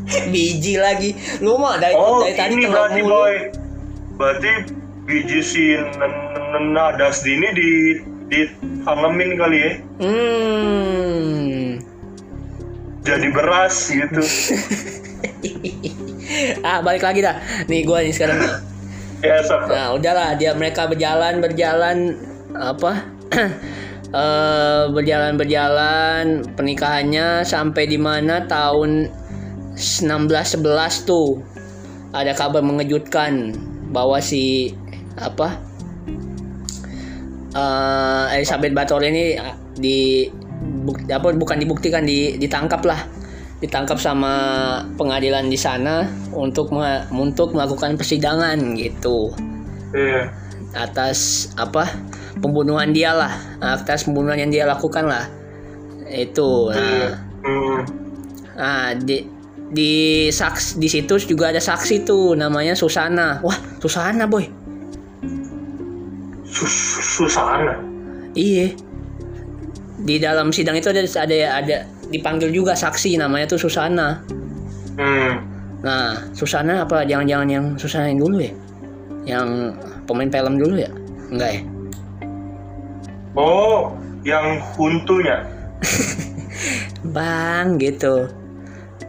Biji 0.33 0.73
lagi. 0.81 1.13
Lu 1.39 1.55
mah 1.55 1.77
dari, 1.77 1.93
Oh, 1.95 2.25
dari 2.25 2.33
tadi 2.33 2.53
ini 2.55 2.65
berarti 2.65 3.01
mulu. 3.05 3.13
boy. 3.13 3.33
Berarti 4.17 4.49
biji 5.05 5.39
si 5.39 5.63
Nadas 6.73 7.21
ini 7.23 7.47
di 7.53 7.71
di 8.27 8.51
tanemin 8.83 9.31
kali 9.39 9.57
ya. 9.57 9.71
Hmm. 10.03 11.79
Jadi 13.07 13.27
beras 13.31 13.75
gitu. 13.87 14.19
ah 16.67 16.83
balik 16.83 17.07
lagi 17.07 17.23
dah. 17.23 17.39
Nih 17.71 17.87
gua 17.87 18.03
nih 18.03 18.11
sekarang 18.11 18.43
nih. 18.43 18.53
ya. 19.27 19.39
Nah 19.71 19.95
udahlah 19.95 20.35
dia 20.35 20.51
mereka 20.51 20.91
berjalan 20.91 21.39
berjalan 21.39 22.19
apa? 22.51 23.07
eh 24.07 24.83
berjalan 24.91 25.35
berjalan 25.35 26.23
pernikahannya 26.55 27.43
sampai 27.43 27.91
di 27.91 27.99
mana 27.99 28.47
tahun 28.47 29.11
1611 29.75 30.63
tuh 31.03 31.43
ada 32.15 32.31
kabar 32.31 32.63
mengejutkan 32.63 33.51
bahwa 33.91 34.23
si 34.23 34.71
apa 35.19 35.59
eh 37.57 38.37
Elizabeth 38.37 38.73
Bathory 38.73 39.09
ini 39.09 39.25
di 39.73 40.29
buk- 40.85 41.09
apa 41.09 41.33
bukan 41.33 41.57
dibuktikan 41.57 42.05
di 42.05 42.37
ditangkap 42.37 42.85
lah. 42.85 43.01
Ditangkap 43.57 43.97
sama 43.97 44.33
pengadilan 44.93 45.49
di 45.49 45.57
sana 45.57 46.05
untuk 46.29 46.69
me- 46.69 47.09
untuk 47.09 47.57
melakukan 47.57 47.97
persidangan 47.97 48.77
gitu. 48.77 49.33
Iya. 49.89 50.29
atas 50.75 51.49
apa 51.55 51.89
pembunuhan 52.37 52.91
dia 52.91 53.09
lah. 53.09 53.33
Atas 53.57 54.05
pembunuhan 54.05 54.37
yang 54.37 54.51
dia 54.51 54.67
lakukan 54.67 55.09
lah. 55.09 55.25
Itu 56.05 56.69
nah, 56.69 57.17
Hmm. 57.41 57.79
nah 58.53 58.91
di 58.93 59.25
di 59.67 59.93
saks 60.27 60.75
di 60.75 60.85
situ 60.85 61.17
juga 61.23 61.49
ada 61.49 61.57
saksi 61.57 62.03
tuh 62.03 62.35
namanya 62.35 62.75
Susana. 62.75 63.39
Wah 63.41 63.57
Susana 63.79 64.27
boy 64.27 64.45
Sus 66.57 66.73
Susana. 67.21 67.77
iya 68.33 68.73
di 69.99 70.17
dalam 70.17 70.49
sidang 70.49 70.73
itu 70.73 70.89
ada 70.89 71.01
ada 71.01 71.37
ada 71.55 71.77
dipanggil 72.07 72.49
juga 72.49 72.73
saksi 72.73 73.17
namanya 73.17 73.45
tuh 73.47 73.61
Susana 73.61 74.21
Hmm. 74.97 75.45
nah 75.79 76.17
Susana 76.33 76.81
apa 76.81 77.05
jangan-jangan 77.05 77.45
yang 77.45 77.65
Susana 77.75 78.09
yang 78.09 78.17
dulu 78.19 78.41
ya 78.41 78.53
yang 79.27 79.47
pemain 80.03 80.25
film 80.27 80.57
dulu 80.57 80.73
ya 80.75 80.89
enggak 81.29 81.51
ya 81.51 81.61
Oh, 83.37 83.93
yang 84.25 84.57
huntunya. 84.73 85.45
bang 87.13 87.77
gitu 87.77 88.25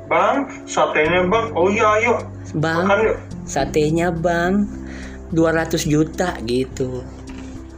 Bang, 0.04 0.48
satenya 0.64 1.24
bang. 1.24 1.46
Oh 1.52 1.68
iya, 1.68 1.88
ayo. 1.96 2.14
bang 2.54 2.84
Makan 2.84 2.98
yuk. 3.04 3.16
satenya 3.44 4.08
bang 4.08 4.68
200 5.32 5.84
juta 5.84 6.37
gitu 6.44 7.00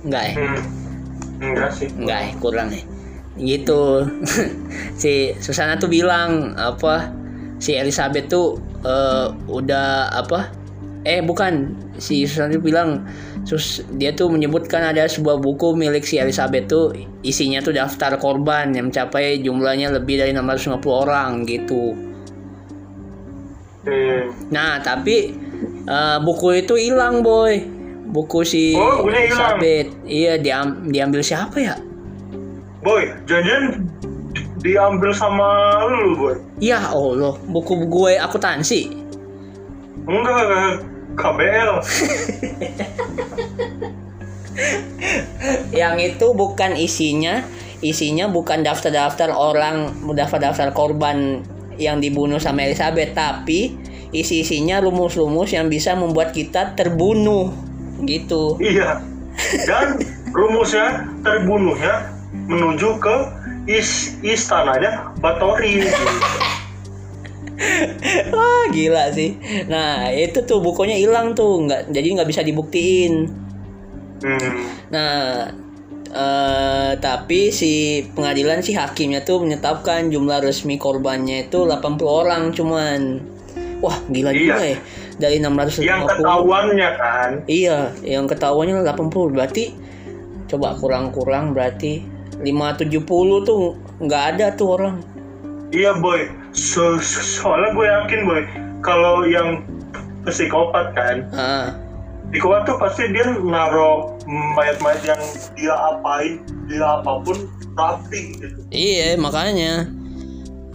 enggak 0.04 0.24
ya 0.30 0.34
Hmm. 0.36 0.60
Enggak 1.40 1.70
sih. 1.72 1.88
enggak 1.96 2.20
ya 2.20 2.30
kurang 2.36 2.68
ya 2.72 2.82
gitu 3.40 4.04
si 5.00 5.32
Susana 5.40 5.80
tuh 5.80 5.88
bilang 5.88 6.52
apa 6.54 7.08
si 7.56 7.72
Elizabeth 7.72 8.28
tuh 8.28 8.60
eh, 8.84 9.26
udah 9.48 10.12
apa 10.12 10.52
eh 11.08 11.24
bukan 11.24 11.72
si 11.96 12.28
Susana 12.28 12.52
tuh 12.52 12.60
bilang 12.60 13.08
sus 13.48 13.80
dia 13.96 14.12
tuh 14.12 14.28
menyebutkan 14.28 14.84
ada 14.84 15.08
sebuah 15.08 15.40
buku 15.40 15.72
milik 15.72 16.04
si 16.04 16.20
Elizabeth 16.20 16.68
tuh 16.68 16.92
isinya 17.24 17.64
tuh 17.64 17.72
daftar 17.72 18.20
korban 18.20 18.76
yang 18.76 18.92
mencapai 18.92 19.40
jumlahnya 19.40 19.96
lebih 19.96 20.20
dari 20.20 20.36
650 20.36 20.76
orang 20.92 21.48
gitu 21.48 21.96
Hmm. 23.80 24.28
Nah, 24.52 24.76
tapi 24.84 25.32
eh, 25.88 26.18
buku 26.20 26.60
itu 26.60 26.76
hilang, 26.76 27.24
boy. 27.24 27.79
Buku 28.10 28.42
si 28.42 28.74
Oh. 28.74 29.06
Iya, 30.04 30.42
diam 30.42 30.90
diambil 30.90 31.22
siapa 31.22 31.56
ya? 31.62 31.78
Boy, 32.82 33.06
janjian 33.28 33.86
diambil 34.60 35.14
sama 35.14 35.80
lu, 35.88 36.16
boy. 36.16 36.36
Ya 36.60 36.80
Allah, 36.80 37.36
buku 37.48 37.86
gue 37.88 38.18
akuntansi. 38.18 38.92
Enggak, 40.08 40.82
KBL. 41.14 41.72
Yang 45.72 45.94
itu 46.14 46.26
bukan 46.36 46.76
isinya, 46.76 47.44
isinya 47.80 48.28
bukan 48.28 48.60
daftar-daftar 48.64 49.32
orang, 49.32 49.92
daftar-daftar 50.12 50.72
korban 50.76 51.44
yang 51.80 52.00
dibunuh 52.02 52.36
sama 52.36 52.68
Elizabeth, 52.68 53.16
tapi 53.16 53.76
isi-isinya 54.12 54.82
rumus-rumus 54.82 55.54
yang 55.54 55.70
bisa 55.72 55.96
membuat 55.96 56.34
kita 56.36 56.76
terbunuh. 56.76 57.69
Gitu. 58.04 58.56
Iya. 58.60 59.00
Dan 59.64 60.00
rumusnya 60.30 61.06
terbunuhnya 61.24 62.12
menuju 62.46 62.98
ke 63.02 63.16
is 63.66 64.16
istananya 64.22 65.10
Batori. 65.18 65.84
Wah 68.32 68.64
gila 68.72 69.12
sih. 69.12 69.36
Nah 69.68 70.08
itu 70.10 70.40
tuh 70.48 70.64
bukunya 70.64 70.96
hilang 70.96 71.36
tuh, 71.36 71.60
nggak 71.68 71.92
jadi 71.92 72.08
nggak 72.16 72.28
bisa 72.30 72.40
dibuktiin. 72.40 73.28
Hmm. 74.20 74.52
Nah 74.92 75.48
eh, 76.10 76.92
tapi 76.98 77.52
si 77.52 78.02
pengadilan 78.16 78.64
si 78.64 78.72
hakimnya 78.72 79.22
tuh 79.22 79.44
menetapkan 79.44 80.08
jumlah 80.08 80.40
resmi 80.40 80.80
korbannya 80.80 81.48
itu 81.48 81.68
80 81.68 82.00
orang 82.04 82.42
cuman. 82.56 83.00
Wah 83.80 83.96
gila 84.12 84.32
Iya. 84.32 84.36
juga 84.36 84.64
ya 84.64 84.78
dari 85.20 85.36
650. 85.38 85.84
Yang 85.84 86.02
ketahuannya 86.16 86.90
kan. 86.96 87.30
Iya, 87.44 87.92
yang 88.02 88.24
ketahuannya 88.24 88.80
80 88.80 89.36
berarti 89.36 89.64
coba 90.48 90.74
kurang-kurang 90.80 91.52
berarti 91.52 92.02
570 92.40 93.44
tuh 93.44 93.76
nggak 94.00 94.22
ada 94.34 94.46
tuh 94.56 94.80
orang. 94.80 94.96
Iya 95.70 95.94
boy, 96.00 96.26
so, 96.50 96.98
so- 96.98 97.22
soalnya 97.22 97.70
gue 97.76 97.86
yakin 97.86 98.20
boy, 98.26 98.42
kalau 98.82 99.22
yang 99.22 99.62
psikopat 100.26 100.90
kan, 100.98 101.16
Ah, 101.30 101.70
psikopat 102.34 102.66
tuh 102.66 102.76
pasti 102.82 103.06
dia 103.14 103.22
naro 103.38 104.18
mayat-mayat 104.58 105.14
yang 105.14 105.22
dia 105.54 105.74
apain, 105.94 106.42
dia 106.66 106.82
apa 106.82 107.22
pun 107.22 107.38
rapi 107.78 108.34
gitu. 108.34 108.60
Iya 108.74 109.14
makanya 109.14 109.86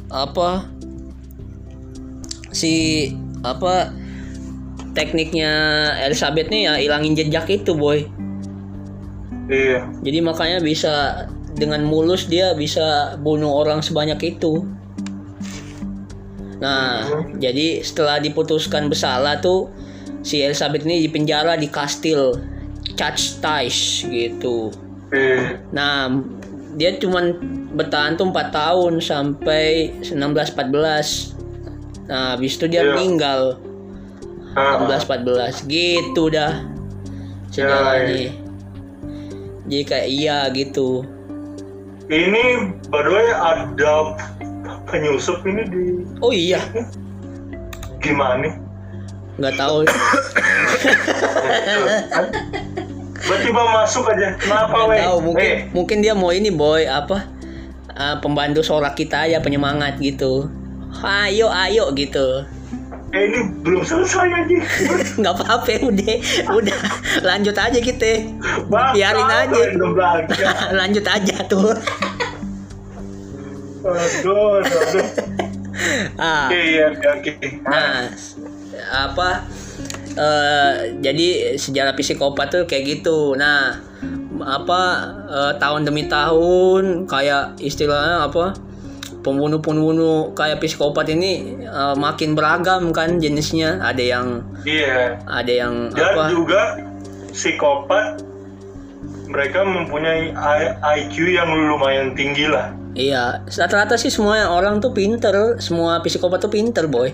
apa 0.07 0.63
si 2.55 3.11
apa 3.43 3.91
tekniknya 4.95 5.51
Elizabeth 6.07 6.47
nih 6.49 6.61
ya 6.65 6.73
hilangin 6.79 7.13
jejak 7.13 7.45
itu 7.51 7.75
boy. 7.75 8.07
Iya, 9.45 9.85
Jadi 10.01 10.25
makanya 10.25 10.57
bisa 10.57 11.27
dengan 11.53 11.85
mulus 11.85 12.25
dia 12.25 12.57
bisa 12.57 13.13
bunuh 13.21 13.61
orang 13.61 13.85
sebanyak 13.85 14.17
itu. 14.35 14.65
Nah, 16.57 17.05
jadi 17.37 17.85
setelah 17.85 18.17
diputuskan 18.17 18.89
bersalah 18.89 19.37
tuh 19.43 19.69
si 20.25 20.41
Elizabeth 20.41 20.81
ini 20.87 21.05
dipenjara 21.05 21.59
di 21.59 21.69
kastil 21.69 22.41
Church 22.97 23.37
gitu. 24.09 24.71
iya. 25.13 25.61
Nah, 25.69 26.09
dia 26.79 26.97
cuman 26.97 27.37
bertahan 27.75 28.17
tuh 28.17 28.31
4 28.33 28.49
tahun 28.49 28.93
sampai 29.03 29.93
1614. 30.01 31.35
Nah, 32.09 32.33
habis 32.33 32.57
itu 32.57 32.65
dia 32.65 32.81
Iya. 32.81 32.97
meninggal 32.97 33.61
Ah, 34.55 34.79
1614 34.87 35.67
gitu 35.67 36.31
dah 36.31 36.63
sejarahnya. 37.51 38.31
Jadi 39.65 39.83
kayak 39.83 40.07
iya 40.07 40.37
gitu. 40.51 41.03
ini 42.05 42.69
by 42.93 43.01
the 43.01 43.09
way 43.09 43.27
ada 43.33 44.13
penyusup 44.85 45.41
ini 45.43 45.63
di 45.65 45.83
Oh 46.21 46.29
iya, 46.29 46.61
gimana? 47.97 48.45
nih? 48.45 48.53
nggak 49.35 49.55
tahu. 49.59 49.83
Berarti 53.25 53.49
bang 53.49 53.69
masuk 53.73 54.05
aja. 54.07 54.27
Kenapa 54.37 54.77
weh? 54.87 55.01
tahu 55.01 55.17
mungkin 55.33 55.49
Eh, 55.49 55.57
mungkin 55.73 55.97
dia 56.05 56.13
mau 56.13 56.29
ini 56.31 56.53
boy 56.53 56.85
apa 56.85 57.25
ah, 57.97 58.15
pembantu 58.21 58.61
sorak 58.61 58.95
kita 58.95 59.27
aja 59.27 59.41
penyemangat 59.41 59.97
gitu. 59.99 60.47
Ayo 61.03 61.51
ayo 61.51 61.91
gitu. 61.97 62.45
Eh, 63.15 63.23
ini 63.31 63.39
belum 63.63 63.81
selesai 63.87 64.27
aja. 64.27 64.57
nggak 65.15 65.33
apa-apa 65.39 65.73
udah 65.87 66.15
udah. 66.51 66.79
Lanjut 67.23 67.55
aja 67.55 67.79
kita. 67.79 68.27
Bang, 68.67 68.91
biarin 68.91 69.31
aja. 69.31 69.63
lanjut 70.83 71.05
aja 71.07 71.35
tuh. 71.47 71.71
Aduh, 73.85 74.59
aduh. 74.59 75.07
ah. 76.17 76.49
Oke, 76.49 76.59
iya, 76.59 76.89
oke, 76.91 77.31
nah 77.63 78.09
apa 78.91 79.45
eh, 80.15 80.73
jadi 80.99 81.57
sejarah 81.59 81.93
psikopat 81.95 82.47
tuh 82.51 82.63
kayak 82.67 82.99
gitu. 82.99 83.35
Nah 83.37 83.79
apa 84.41 84.81
eh, 85.29 85.53
tahun 85.61 85.87
demi 85.87 86.07
tahun 86.11 87.07
kayak 87.07 87.59
istilahnya 87.61 88.27
apa 88.27 88.55
pembunuh-pembunuh 89.25 90.37
kayak 90.37 90.61
psikopat 90.61 91.09
ini 91.09 91.57
eh, 91.65 91.95
makin 91.97 92.37
beragam 92.37 92.93
kan 92.93 93.17
jenisnya 93.17 93.81
ada 93.81 93.99
yang 93.99 94.45
Iya. 94.61 95.17
ada 95.25 95.49
yang 95.51 95.89
Dan 95.89 96.13
apa 96.13 96.23
juga 96.29 96.61
psikopat 97.33 98.21
mereka 99.25 99.65
mempunyai 99.65 100.31
IQ 100.79 101.33
yang 101.33 101.49
lumayan 101.49 102.13
tinggi 102.13 102.47
lah. 102.47 102.71
Iya, 102.95 103.43
rata-rata 103.43 103.99
sih 103.99 104.07
semua 104.07 104.47
orang 104.47 104.79
tuh 104.79 104.95
pinter, 104.95 105.59
semua 105.59 105.99
psikopat 105.99 106.47
tuh 106.47 106.51
pinter, 106.53 106.87
boy. 106.87 107.11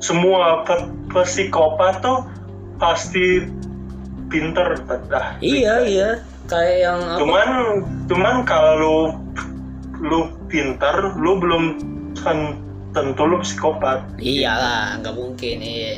Semua 0.00 0.64
psikopat 1.12 2.00
tuh 2.00 2.24
pasti 2.80 3.44
pinter. 4.32 4.80
Dah. 5.12 5.36
Iya, 5.44 5.84
iya. 5.84 6.10
Kayak 6.48 6.76
yang 6.80 7.00
apa? 7.04 7.20
Cuman 7.20 7.48
cuman 8.08 8.34
kalau 8.48 9.20
lu 10.00 10.32
pinter, 10.48 11.12
lu 11.16 11.36
belum 11.36 11.64
kan 12.16 12.56
tentu 12.90 13.22
lu 13.22 13.38
psikopat. 13.40 14.02
Iyalah, 14.18 14.98
nggak 14.98 15.14
mungkin. 15.14 15.56
Iya. 15.60 15.92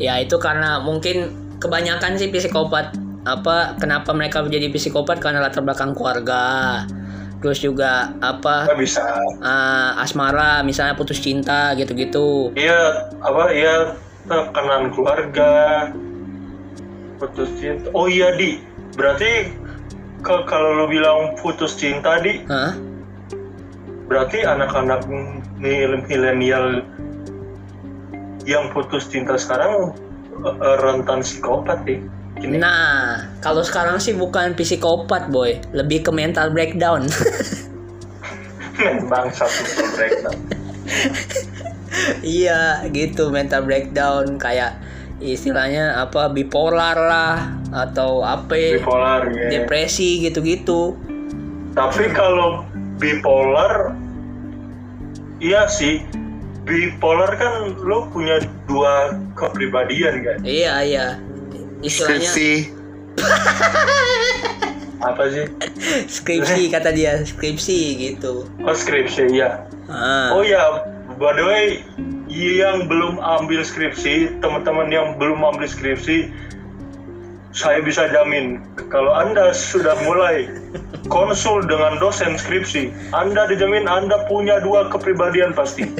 Ya 0.00 0.14
itu 0.20 0.36
karena 0.36 0.80
mungkin 0.80 1.32
kebanyakan 1.60 2.16
sih 2.16 2.32
psikopat 2.32 2.96
apa 3.28 3.76
kenapa 3.76 4.16
mereka 4.16 4.40
menjadi 4.40 4.72
psikopat 4.72 5.20
karena 5.20 5.44
latar 5.44 5.60
belakang 5.64 5.92
keluarga. 5.92 6.84
Terus 7.40 7.60
juga 7.64 8.12
apa 8.20 8.68
Nggak 8.68 8.80
bisa. 8.80 9.00
ah, 9.40 9.96
asmara 9.96 10.60
misalnya 10.60 10.92
putus 10.92 11.20
cinta 11.20 11.72
gitu-gitu. 11.72 12.52
Iya 12.52 13.08
apa 13.24 13.48
ya 13.52 13.96
tekanan 14.28 14.92
keluarga 14.92 15.50
putus 17.16 17.48
cinta. 17.60 17.88
Oh 17.92 18.08
iya 18.08 18.32
di 18.36 18.60
berarti 18.96 19.52
kalau 20.22 20.84
lu 20.84 20.86
bilang 20.86 21.34
putus 21.40 21.76
cinta 21.76 22.20
di 22.20 22.44
Hah? 22.46 22.76
berarti 24.10 24.42
anak-anak 24.42 25.06
mil- 25.58 26.02
milenial 26.10 26.82
yang 28.48 28.72
putus 28.74 29.06
cinta 29.06 29.38
sekarang 29.38 29.94
eh, 30.42 30.76
rentan 30.82 31.22
psikopat 31.22 31.86
deh. 31.86 32.00
Gini. 32.40 32.56
Nah, 32.56 33.28
kalau 33.44 33.60
sekarang 33.60 34.00
sih 34.00 34.16
bukan 34.16 34.56
psikopat, 34.56 35.28
boy. 35.28 35.60
Lebih 35.76 36.08
ke 36.08 36.10
mental 36.10 36.48
breakdown. 36.50 37.04
Bangsa 39.12 39.44
mental 39.44 39.88
breakdown. 39.92 40.38
iya, 42.24 42.80
gitu 42.88 43.28
mental 43.28 43.62
breakdown 43.68 44.40
kayak 44.40 44.80
istilahnya 45.20 46.00
apa 46.00 46.32
bipolar 46.32 46.96
lah 46.96 47.36
atau 47.70 48.24
apa 48.24 48.56
Bipolar 48.80 49.28
ya. 49.30 49.48
depresi 49.60 50.24
gitu-gitu. 50.24 50.96
Tapi 51.76 52.10
kalau 52.10 52.64
bipolar, 52.98 53.94
iya 55.38 55.68
sih. 55.70 56.02
Bipolar 56.66 57.36
kan 57.36 57.72
lo 57.80 58.10
punya 58.10 58.40
dua 58.66 59.16
kepribadian 59.32 60.24
kan? 60.24 60.38
Iya, 60.44 60.74
iya. 60.84 61.06
Istilahnya 61.80 62.20
Skripsi. 62.26 62.50
Apa 65.00 65.32
sih? 65.32 65.48
skripsi 66.12 66.68
kata 66.68 66.92
dia, 66.92 67.24
skripsi 67.24 67.78
gitu. 67.96 68.44
Oh 68.60 68.76
skripsi 68.76 69.32
ya. 69.32 69.64
Ah. 69.88 70.36
Oh 70.36 70.44
ya, 70.44 70.84
by 71.16 71.32
the 71.32 71.40
way, 71.40 71.64
yang 72.30 72.86
belum 72.86 73.18
ambil 73.18 73.66
skripsi, 73.66 74.38
teman-teman 74.38 74.88
yang 74.88 75.18
belum 75.18 75.42
ambil 75.42 75.66
skripsi, 75.66 76.30
saya 77.50 77.82
bisa 77.82 78.06
jamin 78.14 78.62
kalau 78.94 79.10
anda 79.10 79.50
sudah 79.50 79.98
mulai 80.06 80.46
konsul 81.10 81.66
dengan 81.66 81.98
dosen 81.98 82.38
skripsi, 82.38 82.94
anda 83.10 83.50
dijamin 83.50 83.90
anda 83.90 84.22
punya 84.30 84.62
dua 84.62 84.86
kepribadian 84.86 85.50
pasti. 85.50 85.90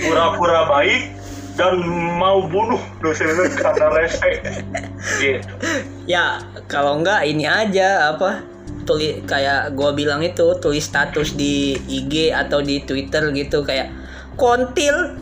Pura-pura 0.00 0.66
baik 0.72 1.12
dan 1.60 1.84
mau 2.16 2.46
bunuh 2.48 2.80
dosen 3.04 3.28
karena 3.60 3.86
rese. 3.92 4.40
Gitu. 5.20 5.52
Ya, 6.08 6.40
kalau 6.70 7.04
enggak 7.04 7.28
ini 7.28 7.44
aja 7.44 8.16
apa? 8.16 8.40
Tulis 8.88 9.20
kayak 9.28 9.76
gua 9.76 9.92
bilang 9.92 10.24
itu 10.24 10.56
tulis 10.64 10.88
status 10.88 11.36
di 11.36 11.76
IG 11.84 12.32
atau 12.32 12.64
di 12.64 12.80
Twitter 12.80 13.28
gitu 13.36 13.60
kayak 13.60 13.92
kontil 14.38 15.18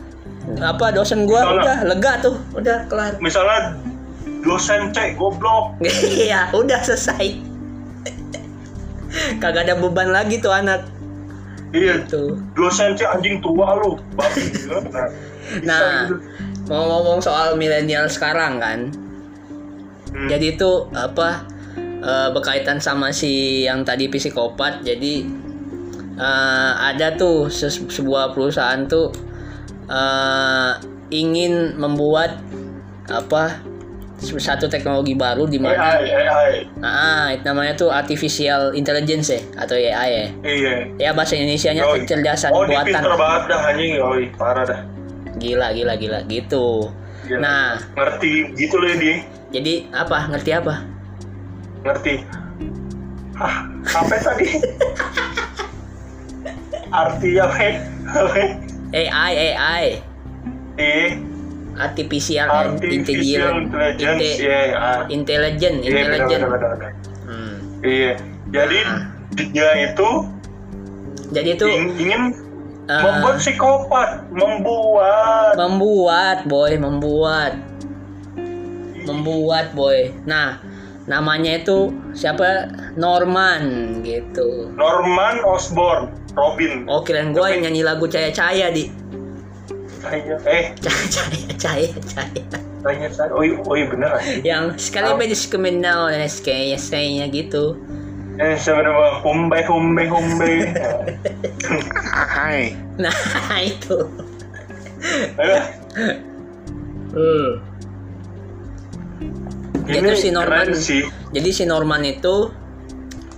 apa 0.57 0.93
dosen 0.93 1.25
gua 1.25 1.43
Salah. 1.43 1.55
udah 1.59 1.77
lega 1.85 2.13
tuh, 2.21 2.35
udah 2.53 2.87
kelar. 2.87 3.17
Misalnya 3.25 3.75
dosen 4.39 4.89
cek 4.89 5.17
goblok, 5.17 5.75
Iya, 5.83 6.47
udah 6.53 6.79
selesai. 6.79 7.35
Kagak 9.39 9.67
ada 9.67 9.75
beban 9.75 10.09
lagi 10.09 10.37
tuh 10.37 10.51
anak. 10.51 10.85
iya 11.69 11.99
Gitu. 11.99 12.39
dosen 12.55 12.95
cek 12.95 13.09
anjing 13.11 13.43
tua 13.43 13.75
lu, 13.75 13.99
babi. 14.15 14.43
Nah, 14.69 14.87
Nah, 15.67 15.91
gitu. 16.05 16.15
mau 16.67 16.83
ngomong 16.87 17.19
soal 17.19 17.55
milenial 17.55 18.07
sekarang 18.07 18.55
kan. 18.57 18.79
Hmm. 20.09 20.27
Jadi 20.27 20.55
itu 20.55 20.71
apa 20.93 21.43
eh, 21.99 22.29
berkaitan 22.31 22.79
sama 22.79 23.11
si 23.11 23.63
yang 23.63 23.83
tadi 23.83 24.07
psikopat. 24.07 24.79
Jadi 24.81 25.27
eh, 26.17 26.71
ada 26.93 27.13
tuh 27.15 27.47
sebuah 27.49 28.33
perusahaan 28.33 28.83
tuh 28.89 29.13
eh, 29.87 30.71
ingin 31.13 31.77
membuat 31.79 32.41
apa 33.07 33.63
satu 34.17 34.65
teknologi 34.65 35.13
baru 35.13 35.45
di 35.45 35.61
mana 35.61 35.93
AI, 36.01 36.09
AI. 36.09 36.53
ah 36.81 37.29
itu 37.29 37.45
namanya 37.45 37.77
tuh 37.77 37.93
artificial 37.93 38.73
intelligence 38.73 39.29
ya 39.29 39.41
atau 39.61 39.77
AI 39.77 40.09
ya. 40.09 40.27
Iya. 40.41 40.75
Ya 40.97 41.09
bahasa 41.13 41.37
Indonesianya 41.37 41.85
Yoi. 41.85 42.01
kecerdasan 42.03 42.49
oh, 42.49 42.65
buatan. 42.65 42.97
pinter 42.97 43.13
banget 43.13 43.41
dah 43.45 43.61
anjing, 43.69 43.91
yoi, 44.01 44.25
parah 44.33 44.65
dah. 44.65 44.81
Gila 45.37 45.69
gila 45.69 45.93
gila 46.01 46.19
gitu. 46.25 46.89
Gila. 47.29 47.39
Nah, 47.45 47.77
ngerti 47.93 48.57
gitu 48.57 48.81
loh 48.81 48.89
dia, 48.97 49.21
jadi 49.53 49.85
apa? 49.93 50.33
Ngerti 50.33 50.51
apa? 50.57 50.75
ngerti. 51.87 52.13
Hah, 53.37 53.69
apa 53.69 54.15
tadi? 54.17 54.47
Arti 56.89 57.29
apa? 57.35 57.67
AI 58.95 59.33
AI 59.53 59.85
Eh, 60.77 61.09
artificial, 61.75 62.47
artificial 62.47 63.65
intelligence 63.65 63.97
intelligence, 63.97 64.21
inte- 64.21 64.37
ya. 64.39 64.61
ah. 64.73 65.01
intelligent 65.09 65.75
Iya, 65.77 65.89
benar, 65.89 65.97
intelligent 65.97 66.41
benar. 66.47 66.73
Hmm. 67.25 67.55
Iya, 67.81 68.13
jadi 68.47 68.77
Nah. 68.79 68.99
dia 69.51 69.69
itu 69.83 70.09
jadi 71.27 71.49
itu 71.53 71.65
ing- 71.67 71.95
ingin 71.99 72.21
eh, 72.87 73.01
membuat 73.03 73.35
psikopat, 73.37 74.09
membuat 74.31 75.53
membuat 75.57 76.37
boy 76.45 76.71
membuat 76.77 77.53
membuat 79.03 79.73
boy 79.73 80.13
nah 80.23 80.61
namanya 81.03 81.57
itu 81.57 81.89
siapa 82.13 82.67
Norman 82.93 83.63
gitu 84.01 84.71
Norman 84.71 85.39
Osborn, 85.43 86.11
Robin. 86.37 86.85
oh 86.85 87.01
kirain 87.01 87.33
gue 87.33 87.41
yang 87.43 87.61
nyanyi 87.63 87.81
lagu 87.81 88.05
caya 88.05 88.29
caya 88.29 88.69
di 88.69 88.93
Kayaknya, 89.97 90.37
eh, 90.45 90.63
caya 90.77 91.03
caya 91.09 91.41
caya 91.57 91.89
caya 92.05 92.41
kayaknya 92.79 93.09
saya, 93.09 93.29
oh, 93.31 93.41
iya- 93.41 93.59
oh 93.59 93.73
iya 93.73 93.85
bener 93.89 94.09
ah. 94.09 94.21
yang 94.41 94.63
sekali 94.77 95.09
Oh. 95.09 95.17
beda 95.17 95.35
kriminal 95.35 96.07
dan 96.07 96.23
kayak 96.39 96.77
sayanya 96.77 97.25
gitu 97.27 97.75
Eh, 98.37 98.53
sebenarnya 98.53 98.93
humbe 99.19 99.57
humbe 99.65 100.03
humbe. 100.05 100.69
Hai. 102.05 102.77
nah 102.95 103.09
itu 103.65 103.97
Eh, 105.35 105.61
hmm. 107.11 107.49
ini 109.87 109.97
Itu 110.03 110.13
si 110.15 110.29
Norman. 110.29 110.69
keren 110.69 110.77
sih. 110.77 111.01
Jadi 111.31 111.49
si 111.49 111.63
Norman 111.65 112.03
itu 112.03 112.53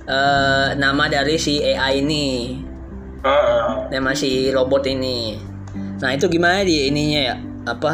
eh, 0.04 0.70
nama 0.76 1.06
dari 1.06 1.36
si 1.36 1.62
AI 1.62 2.02
ini, 2.02 2.60
Ah, 3.24 3.88
nama 3.92 4.16
si 4.16 4.48
robot 4.52 4.88
ini. 4.88 5.36
Nah 6.00 6.16
itu 6.16 6.32
gimana 6.32 6.64
di 6.64 6.88
ininya 6.88 7.22
ya? 7.34 7.36
Apa? 7.68 7.94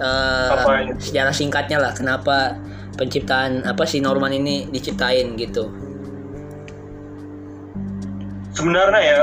eh, 0.00 0.48
Apa 0.56 0.72
sejarah 0.96 1.34
singkatnya 1.34 1.76
lah. 1.76 1.92
Kenapa 1.92 2.56
penciptaan 2.96 3.64
apa 3.68 3.84
si 3.84 4.00
Norman 4.00 4.32
ini 4.32 4.68
diciptain 4.72 5.36
gitu? 5.36 5.68
sebenarnya 8.52 9.00
ya 9.00 9.20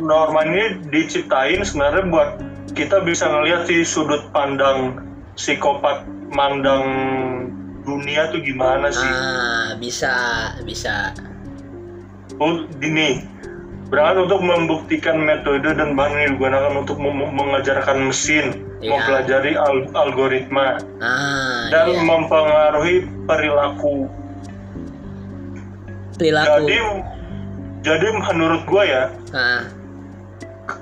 Norman 0.00 0.46
ini 0.48 0.64
diciptain 0.88 1.60
sebenarnya 1.60 2.08
buat 2.08 2.30
kita 2.72 3.04
bisa 3.04 3.28
ngelihat 3.28 3.68
sih 3.68 3.84
sudut 3.84 4.24
pandang 4.32 4.98
psikopat 5.36 6.02
mandang 6.32 6.84
dunia 7.84 8.32
tuh 8.32 8.40
gimana 8.40 8.88
sih. 8.88 9.04
Ah 9.04 9.76
bisa 9.76 10.12
bisa. 10.64 11.12
Oh, 12.42 12.66
gini, 12.82 13.22
berangkat 13.94 14.26
untuk 14.26 14.40
membuktikan 14.42 15.22
metode 15.22 15.70
dan 15.70 15.94
bahan 15.94 16.18
yang 16.18 16.30
digunakan 16.34 16.74
untuk 16.74 16.98
mengajarkan 16.98 18.10
mesin, 18.10 18.58
Iya. 18.82 18.90
mempelajari 18.90 19.52
al- 19.54 19.86
algoritma, 19.94 20.82
Ah 20.98 21.70
dan 21.70 21.86
iya. 21.88 22.02
mempengaruhi 22.02 22.96
perilaku. 23.22 24.10
perilaku. 26.14 26.46
Jadi, 26.66 26.76
jadi 27.82 28.06
menurut 28.14 28.62
gua 28.66 28.82
ya, 28.82 29.04
Ah 29.30 29.62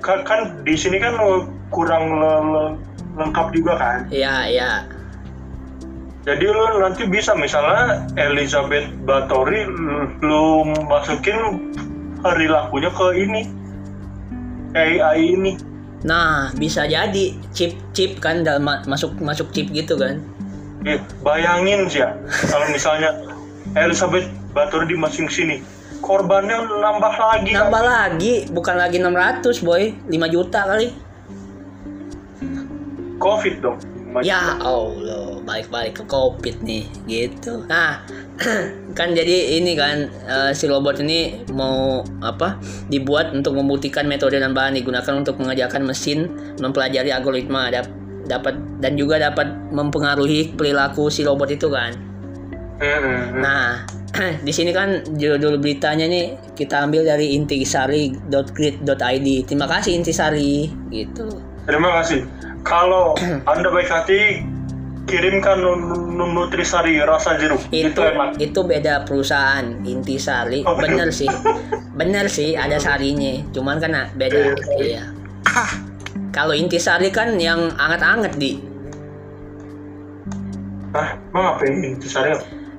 ka- 0.01 0.25
kan 0.25 0.61
di 0.63 0.73
sini 0.73 0.97
kan 0.97 1.17
kurang 1.69 2.17
le- 2.17 2.45
le- 2.49 2.75
lengkap 3.17 3.47
juga 3.53 3.73
kan. 3.77 3.99
iya 4.09 4.49
iya. 4.49 4.73
Jadi 6.23 6.47
lu 6.47 6.79
nanti 6.79 7.03
bisa 7.05 7.35
misalnya 7.35 8.07
Elizabeth 8.15 8.87
Bathory 9.03 9.67
lu 10.23 10.45
masukin 10.87 11.59
perilakunya 12.23 12.91
ke 12.95 13.07
ini 13.19 13.43
AI 14.73 15.37
ini. 15.37 15.53
Nah, 16.03 16.51
bisa 16.57 16.87
jadi 16.89 17.37
chip 17.55 17.77
chip 17.95 18.19
kan 18.19 18.43
dalam 18.43 18.67
ma- 18.67 18.83
masuk 18.89 19.15
masuk 19.23 19.53
chip 19.55 19.71
gitu 19.71 19.95
kan. 19.95 20.19
Ya, 20.83 20.99
bayangin 21.23 21.87
sih 21.87 22.03
ya 22.03 22.11
kalau 22.51 22.67
misalnya 22.75 23.15
Elizabeth 23.79 24.27
Bathory 24.51 24.91
dimasukin 24.91 25.31
sini, 25.31 25.57
korbannya 26.03 26.67
nambah 26.67 27.15
lagi. 27.15 27.55
kan? 27.55 27.71
Nambah 27.71 27.83
lagi, 27.87 28.35
bukan 28.51 28.77
lagi 28.77 28.99
600, 28.99 29.63
boy. 29.65 29.95
5 30.11 30.27
juta 30.29 30.61
kali. 30.67 30.89
Covid 33.23 33.55
dong. 33.63 33.79
Ya 34.21 34.61
Allah, 34.61 35.41
balik-balik 35.41 36.03
ke 36.03 36.05
Covid 36.05 36.61
nih, 36.61 36.85
gitu. 37.09 37.65
Nah, 37.65 38.05
kan 38.99 39.15
jadi 39.15 39.57
ini 39.61 39.73
kan 39.79 40.11
eh, 40.27 40.51
si 40.53 40.67
robot 40.67 41.01
ini 41.01 41.47
mau 41.55 42.03
apa? 42.21 42.59
Dibuat 42.91 43.33
untuk 43.33 43.57
membuktikan 43.57 44.05
metode 44.05 44.39
dan 44.39 44.53
bahan 44.53 44.75
digunakan 44.77 45.15
untuk 45.17 45.39
mengajarkan 45.39 45.83
mesin 45.87 46.29
mempelajari 46.59 47.11
algoritma 47.15 47.71
dap- 47.71 47.91
dapat 48.27 48.55
dan 48.79 48.95
juga 48.99 49.19
dapat 49.19 49.51
mempengaruhi 49.71 50.55
perilaku 50.55 51.11
si 51.11 51.25
robot 51.27 51.51
itu 51.51 51.71
kan. 51.71 51.95
Hmm, 52.83 53.39
Nah, 53.39 53.87
di 54.47 54.53
sini 54.53 54.75
kan 54.75 55.07
judul 55.15 55.57
beritanya 55.63 56.07
nih 56.11 56.35
kita 56.59 56.83
ambil 56.85 57.07
dari 57.07 57.39
intisari.grid.id. 57.39 59.29
Terima 59.47 59.67
kasih 59.71 59.93
Intisari, 59.97 60.67
gitu. 60.91 61.31
Terima 61.65 62.03
kasih. 62.03 62.27
Kalau 62.67 63.15
Anda 63.51 63.69
baik 63.71 63.89
hati, 63.91 64.43
kirimkan 65.05 65.59
nu- 65.59 65.77
nu- 66.09 66.31
Nutrisari 66.33 66.97
rasa 66.99 67.37
jeruk. 67.37 67.61
itu 67.69 67.91
Itu 67.91 68.01
enak. 68.01 68.39
itu 68.39 68.61
beda 68.63 69.03
perusahaan 69.03 69.67
Intisari 69.83 70.63
Oh, 70.63 70.75
bener 70.75 71.11
sih. 71.11 71.29
Bener 71.93 72.27
sih 72.27 72.55
ada 72.55 72.79
sarinya. 72.79 73.43
Cuman 73.51 73.77
kan 73.77 73.93
ah, 73.93 74.09
beda. 74.13 74.57
Iya 74.77 75.03
kalau 76.33 76.57
Intisari 76.57 77.13
kan 77.13 77.37
yang 77.37 77.69
anget-anget 77.77 78.33
di. 78.37 78.57
Hah, 80.93 81.17
emang 81.29 81.47
apa 81.53 81.63
ini 81.67 81.93
Nutrisari? 81.93 82.33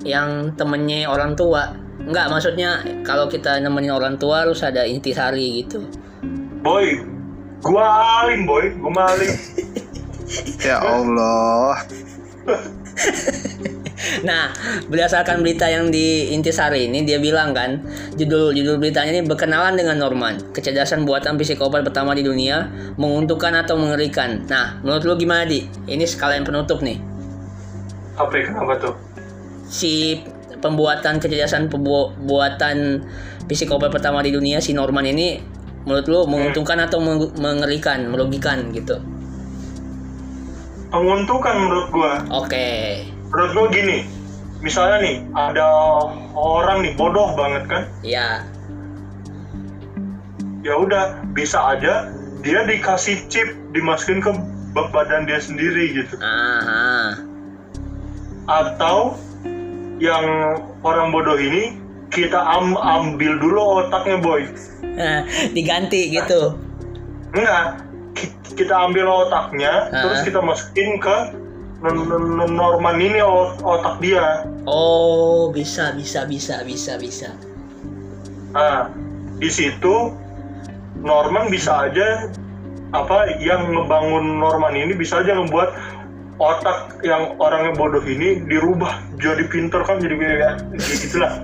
yang 0.03 0.51
temennya 0.53 1.05
orang 1.05 1.31
tua. 1.33 1.71
Enggak 2.01 2.27
maksudnya 2.27 2.75
kalau 3.01 3.29
kita 3.29 3.61
nemenin 3.61 3.93
orang 3.93 4.17
tua 4.17 4.43
harus 4.43 4.59
ada 4.59 4.83
Intisari 4.83 5.63
gitu. 5.63 5.85
Boy, 6.59 6.99
gua 7.61 7.85
alim 8.21 8.43
boy, 8.43 8.73
gua 8.75 8.91
maling. 8.91 9.33
Ya 10.59 10.81
Allah. 10.81 11.77
Nah, 14.23 14.51
berdasarkan 14.91 15.39
berita 15.41 15.67
yang 15.71 15.87
di 15.87 16.35
Intisari 16.35 16.91
ini 16.91 17.07
dia 17.07 17.17
bilang 17.23 17.55
kan, 17.55 17.79
judul 18.19 18.51
judul 18.51 18.75
beritanya 18.77 19.15
ini 19.15 19.23
berkenalan 19.23 19.79
dengan 19.79 19.95
Norman, 19.99 20.51
kecerdasan 20.51 21.07
buatan 21.07 21.39
psikopat 21.39 21.87
pertama 21.87 22.11
di 22.11 22.23
dunia, 22.23 22.67
menguntungkan 22.99 23.55
atau 23.63 23.79
mengerikan. 23.79 24.43
Nah, 24.51 24.79
menurut 24.83 25.03
lu 25.07 25.13
gimana 25.15 25.47
di? 25.47 25.65
Ini 25.87 26.03
sekalian 26.03 26.43
penutup 26.43 26.83
nih. 26.83 26.99
Apa 28.19 28.33
ya, 28.35 28.43
kenapa 28.51 28.73
tuh? 28.77 28.93
Si 29.71 30.19
pembuatan 30.59 31.19
kecerdasan 31.19 31.71
pembuatan 31.71 33.03
psikopat 33.47 33.91
pertama 33.91 34.23
di 34.23 34.31
dunia 34.31 34.63
si 34.63 34.71
Norman 34.71 35.03
ini 35.03 35.39
menurut 35.83 36.07
lu 36.07 36.19
menguntungkan 36.27 36.79
atau 36.79 36.99
meng- 37.03 37.35
mengerikan, 37.39 38.07
merugikan 38.07 38.71
gitu. 38.71 38.99
Menguntungkan 40.93 41.55
menurut 41.57 41.87
gua. 41.89 42.21
Oke. 42.29 43.01
Menurut 43.33 43.51
gua 43.51 43.67
gini, 43.73 44.05
misalnya 44.61 45.01
nih 45.01 45.15
ada 45.33 45.65
orang 46.37 46.85
nih 46.85 46.93
bodoh 46.93 47.33
banget 47.33 47.63
kan, 47.65 47.83
Ya. 48.05 48.45
ya 50.61 50.77
udah 50.77 51.17
bisa 51.33 51.57
aja 51.75 52.13
dia 52.39 52.59
dikasih 52.63 53.25
chip 53.27 53.57
dimasukin 53.73 54.21
ke 54.21 54.31
badan 54.93 55.25
dia 55.25 55.41
sendiri 55.41 55.97
gitu. 55.97 56.13
Aha. 56.21 57.17
Atau 58.45 59.17
yang 59.97 60.25
orang 60.85 61.09
bodoh 61.09 61.35
ini 61.35 61.73
kita 62.13 62.37
am- 62.37 62.77
ambil 62.77 63.41
dulu 63.41 63.59
otaknya 63.81 64.21
boy. 64.21 64.45
Diganti 65.57 66.13
gitu. 66.13 66.53
Enggak, 67.33 67.81
kita 68.53 68.73
ambil 68.73 69.05
otaknya, 69.25 69.89
Ah. 69.89 70.01
terus 70.03 70.21
kita 70.23 70.39
masukin 70.39 70.97
ke 70.97 71.17
Norman 72.47 72.95
ini 72.97 73.19
ot- 73.19 73.59
otak 73.59 73.99
dia. 73.99 74.47
Oh, 74.63 75.51
bisa, 75.51 75.91
bisa, 75.91 76.23
bisa, 76.23 76.63
bisa, 76.63 76.95
bisa. 76.95 77.29
Nah, 78.53 78.87
di 79.35 79.49
situ 79.49 80.15
Norman 80.95 81.51
bisa 81.51 81.83
aja 81.83 82.31
apa 82.93 83.35
yang 83.37 83.67
ngebangun 83.67 84.39
Norman 84.39 84.71
ini 84.73 84.93
bisa 84.93 85.19
aja 85.19 85.35
membuat 85.35 85.75
otak 86.37 87.01
yang 87.01 87.35
orangnya 87.35 87.73
bodoh 87.73 88.01
ini 88.01 88.39
dirubah 88.41 89.03
jadi 89.17 89.43
pinter 89.45 89.83
kan 89.83 89.99
jadi 89.99 90.15
kayak 90.15 90.53
gitulah. 90.79 91.33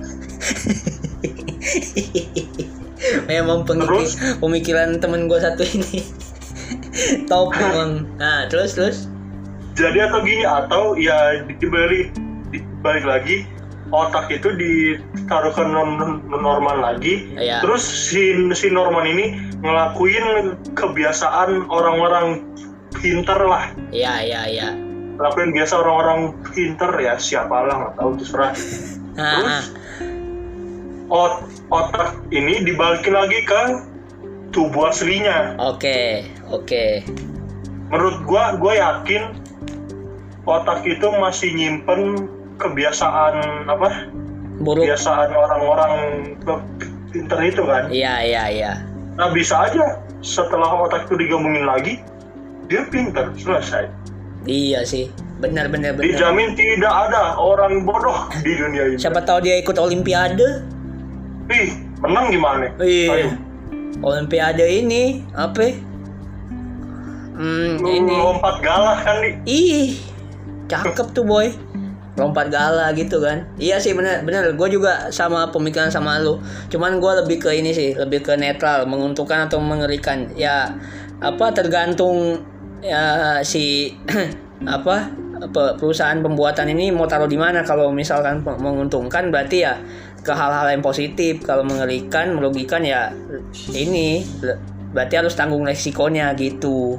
Memang 3.26 3.64
Terus? 3.64 4.16
pemikiran 4.38 4.98
temen 4.98 5.28
gue 5.28 5.36
satu 5.36 5.64
ini. 5.64 6.00
Top 7.30 7.52
memang. 7.52 8.06
Nah, 8.16 8.46
terus 8.46 8.74
terus. 8.74 8.98
Jadi 9.74 10.02
atau 10.02 10.20
gini 10.20 10.44
atau 10.44 10.82
ya 10.94 11.40
dibalik 11.46 12.10
dibalik 12.50 13.04
lagi 13.06 13.36
otak 13.90 14.30
itu 14.30 14.50
ditaruh 14.54 15.50
ke 15.50 15.62
Norman 16.30 16.78
lagi 16.78 17.26
Iya. 17.34 17.58
terus 17.58 17.82
si 17.82 18.22
si 18.52 18.70
Norman 18.70 19.02
ini 19.04 19.34
ngelakuin 19.62 20.54
kebiasaan 20.78 21.66
orang-orang 21.66 22.46
pinter 22.94 23.34
lah 23.40 23.66
Ya, 23.90 24.22
ya, 24.22 24.46
ya. 24.46 24.70
lakuin 25.18 25.50
biasa 25.50 25.74
orang-orang 25.76 26.34
pinter 26.50 26.90
ya 26.98 27.18
siapa 27.18 27.66
lah 27.66 27.74
nggak 27.82 27.94
tahu 27.98 28.10
terserah 28.14 28.52
Terus? 29.18 29.64
Ot- 31.10 31.42
otak 31.68 32.22
ini 32.30 32.62
dibalikin 32.62 33.14
lagi 33.14 33.42
ke 33.42 33.62
tubuh 34.50 34.88
aslinya 34.88 35.54
oke, 35.56 36.26
oke. 36.50 36.84
menurut 37.88 38.16
gua 38.24 38.54
gua 38.56 38.72
yakin 38.74 39.34
otak 40.42 40.82
itu 40.82 41.06
masih 41.16 41.50
nyimpen 41.52 42.26
kebiasaan 42.56 43.36
apa 43.64 44.10
Buruk. 44.60 44.84
kebiasaan 44.84 45.30
orang-orang 45.30 45.92
pinter 47.08 47.38
itu 47.40 47.62
kan 47.62 47.88
Iya, 47.88 48.14
iya, 48.20 48.44
iya. 48.48 48.72
nah 49.14 49.30
bisa 49.30 49.64
aja 49.64 49.98
setelah 50.20 50.84
otak 50.84 51.06
itu 51.06 51.16
digabungin 51.16 51.64
lagi 51.64 52.02
dia 52.66 52.86
pinter 52.86 53.30
selesai 53.34 53.88
Iya 54.40 54.82
sih. 54.82 55.12
Benar, 55.36 55.68
benar, 55.68 55.92
benar. 55.92 56.04
dijamin 56.06 56.52
tidak 56.52 56.88
ada 56.88 57.36
orang 57.36 57.84
bodoh 57.84 58.28
di 58.40 58.56
dunia 58.56 58.88
ini 58.88 58.96
Siapa 58.96 59.20
tahu 59.20 59.40
dia 59.40 59.56
ikut 59.56 59.76
olimpiade? 59.76 60.64
ih 61.48 61.72
menang 61.98 62.28
gimana 62.28 62.68
Iya. 62.78 63.08
Ayo, 63.10 63.28
Olimpiade 64.00 64.64
ini 64.64 65.24
apa? 65.36 65.76
Hmm, 67.40 67.80
lu 67.80 67.88
ini. 67.88 68.16
lompat 68.20 68.60
galah 68.60 69.00
kan 69.00 69.16
nih 69.24 69.32
Ih, 69.48 69.90
cakep 70.68 71.16
tuh 71.16 71.24
boy. 71.24 71.48
Lompat 72.18 72.52
gala 72.52 72.92
gitu 72.92 73.22
kan. 73.22 73.48
Iya 73.56 73.80
sih 73.80 73.96
bener 73.96 74.20
bener. 74.28 74.52
Gue 74.52 74.68
juga 74.68 75.08
sama 75.08 75.48
pemikiran 75.48 75.88
sama 75.88 76.20
lu. 76.20 76.36
Cuman 76.68 77.00
gue 77.00 77.12
lebih 77.24 77.40
ke 77.40 77.50
ini 77.56 77.72
sih, 77.72 77.96
lebih 77.96 78.20
ke 78.20 78.36
netral, 78.36 78.84
menguntungkan 78.84 79.48
atau 79.48 79.56
mengerikan. 79.62 80.28
Ya 80.36 80.68
apa 81.22 81.48
tergantung 81.56 82.44
ya 82.84 83.40
si 83.40 83.96
apa 84.76 85.08
pe- 85.48 85.74
perusahaan 85.80 86.20
pembuatan 86.20 86.68
ini 86.68 86.92
mau 86.92 87.08
taruh 87.08 87.30
di 87.30 87.40
mana. 87.40 87.64
Kalau 87.64 87.88
misalkan 87.88 88.44
menguntungkan 88.44 89.32
berarti 89.32 89.64
ya 89.64 89.80
ke 90.20 90.30
hal-hal 90.30 90.68
yang 90.68 90.80
positif. 90.80 91.40
Kalau 91.40 91.62
mengerikan, 91.62 92.32
merugikan 92.32 92.80
ya 92.80 93.12
ini 93.70 94.24
berarti 94.90 95.14
harus 95.16 95.32
tanggung 95.32 95.62
resikonya 95.62 96.32
gitu. 96.34 96.98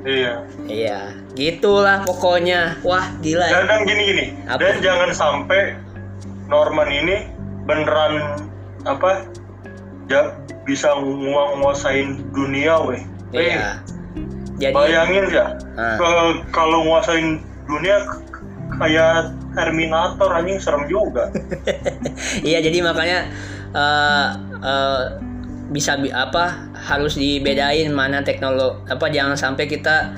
iya 0.00 0.40
Iya, 0.64 1.00
gitulah 1.32 2.00
pokoknya. 2.02 2.80
Wah, 2.80 3.04
gila. 3.20 3.44
ya. 3.44 3.52
dan, 3.52 3.64
dan 3.66 3.80
gini 3.84 4.02
gini 4.06 4.24
Apa? 4.44 4.58
dan 4.58 4.74
jangan 4.80 5.10
sampai 5.10 5.76
Norman 6.46 6.88
ini 6.88 7.16
beneran 7.62 8.40
apa 8.82 9.28
ya 10.08 10.32
bisa 10.64 10.88
ngu- 10.94 11.28
nguasain 11.60 12.24
dunia 12.30 12.80
weh 12.82 13.02
Iya. 13.30 13.78
Jadi 14.56 14.72
bayangin 14.72 15.24
ya 15.28 15.52
Ah. 15.76 15.96
kalau 16.50 16.80
nguasain 16.82 17.38
dunia 17.64 17.96
kayak 18.74 19.36
Terminator 19.50 20.30
anjing 20.30 20.58
serem 20.62 20.86
juga. 20.86 21.30
Iya 22.48 22.62
jadi 22.62 22.78
makanya 22.84 23.18
eh, 23.74 24.28
eh, 24.62 25.02
bisa 25.70 25.98
bi- 25.98 26.10
apa 26.10 26.70
harus 26.74 27.14
dibedain 27.14 27.90
mana 27.94 28.26
teknologi 28.26 28.74
apa 28.90 29.06
jangan 29.06 29.38
sampai 29.38 29.70
kita 29.70 30.10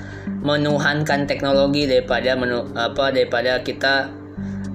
menuhankan 0.43 1.28
teknologi 1.28 1.85
daripada 1.87 2.35
menu 2.35 2.66
apa 2.74 3.14
daripada 3.14 3.61
kita 3.62 4.11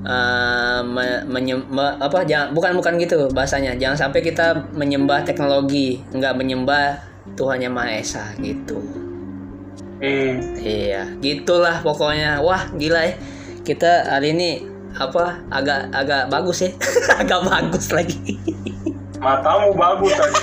uh, 0.07 0.79
me- 0.85 1.25
menyem- 1.27 1.67
me- 1.67 1.97
apa 1.99 2.23
jangan 2.23 2.53
bukan 2.55 2.71
bukan 2.77 2.93
gitu 3.01 3.27
bahasanya. 3.33 3.75
Jangan 3.75 4.07
sampai 4.07 4.21
kita 4.23 4.69
menyembah 4.71 5.27
teknologi 5.27 5.99
nggak 6.13 6.33
menyembah 6.37 7.01
Tuhan 7.35 7.59
yang 7.59 7.73
Maha 7.75 7.99
Esa 7.99 8.31
gitu. 8.39 8.79
Eh, 9.99 10.37
iya 10.61 11.09
gitulah 11.19 11.81
pokoknya. 11.81 12.39
Wah 12.39 12.69
gila 12.77 13.01
ya 13.01 13.13
kita 13.67 14.07
hari 14.07 14.31
ini 14.31 14.63
apa 14.95 15.43
agak 15.51 15.91
agak 15.91 16.31
bagus 16.31 16.63
ya 16.63 16.71
agak 17.21 17.43
bagus 17.43 17.91
lagi 17.91 18.39
matamu 19.19 19.75
bagus 19.75 20.15
tadi. 20.15 20.41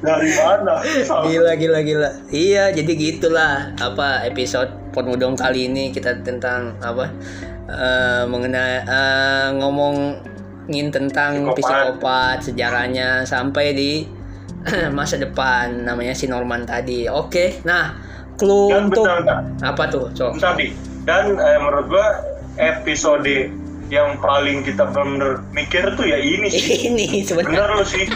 Dari 0.00 0.32
mana? 0.32 0.80
gila 1.28 1.52
gila 1.60 1.80
gila 1.84 2.10
iya 2.32 2.68
jadi 2.72 2.92
gitulah 2.92 3.72
apa 3.80 4.24
episode 4.28 4.72
Podmudong 4.96 5.36
kali 5.36 5.68
ini 5.72 5.92
kita 5.92 6.20
tentang 6.24 6.72
apa 6.80 7.08
eh, 7.68 8.24
mengenai 8.28 8.80
eh, 8.84 9.46
ngomongin 9.60 10.88
tentang 10.88 11.52
Psikopat. 11.52 11.56
psikopat 11.60 12.36
sejarahnya 12.44 13.08
sampai 13.28 13.76
di 13.76 13.92
masa 14.96 15.16
depan 15.20 15.84
namanya 15.84 16.16
si 16.16 16.28
Norman 16.28 16.64
tadi 16.64 17.04
oke 17.08 17.64
nah 17.68 17.92
clue 18.40 18.72
Dan 18.72 18.88
untuk 18.88 19.04
bentar. 19.04 19.44
apa 19.60 19.82
tuh 19.92 20.08
cok. 20.16 20.32
Dan 21.04 21.36
eh, 21.36 21.56
menurut 21.60 21.86
gua 21.92 22.08
episode 22.56 23.52
yang 23.86 24.18
paling 24.18 24.62
kita 24.62 24.86
bener 24.88 25.42
mikir 25.50 25.82
tuh 25.94 26.04
ya 26.04 26.16
ini 26.16 26.46
sih. 26.46 26.62
ini 26.88 27.20
sebenarnya 27.20 27.58
Bener 27.58 27.70
lu 27.74 27.84
sih. 27.84 28.06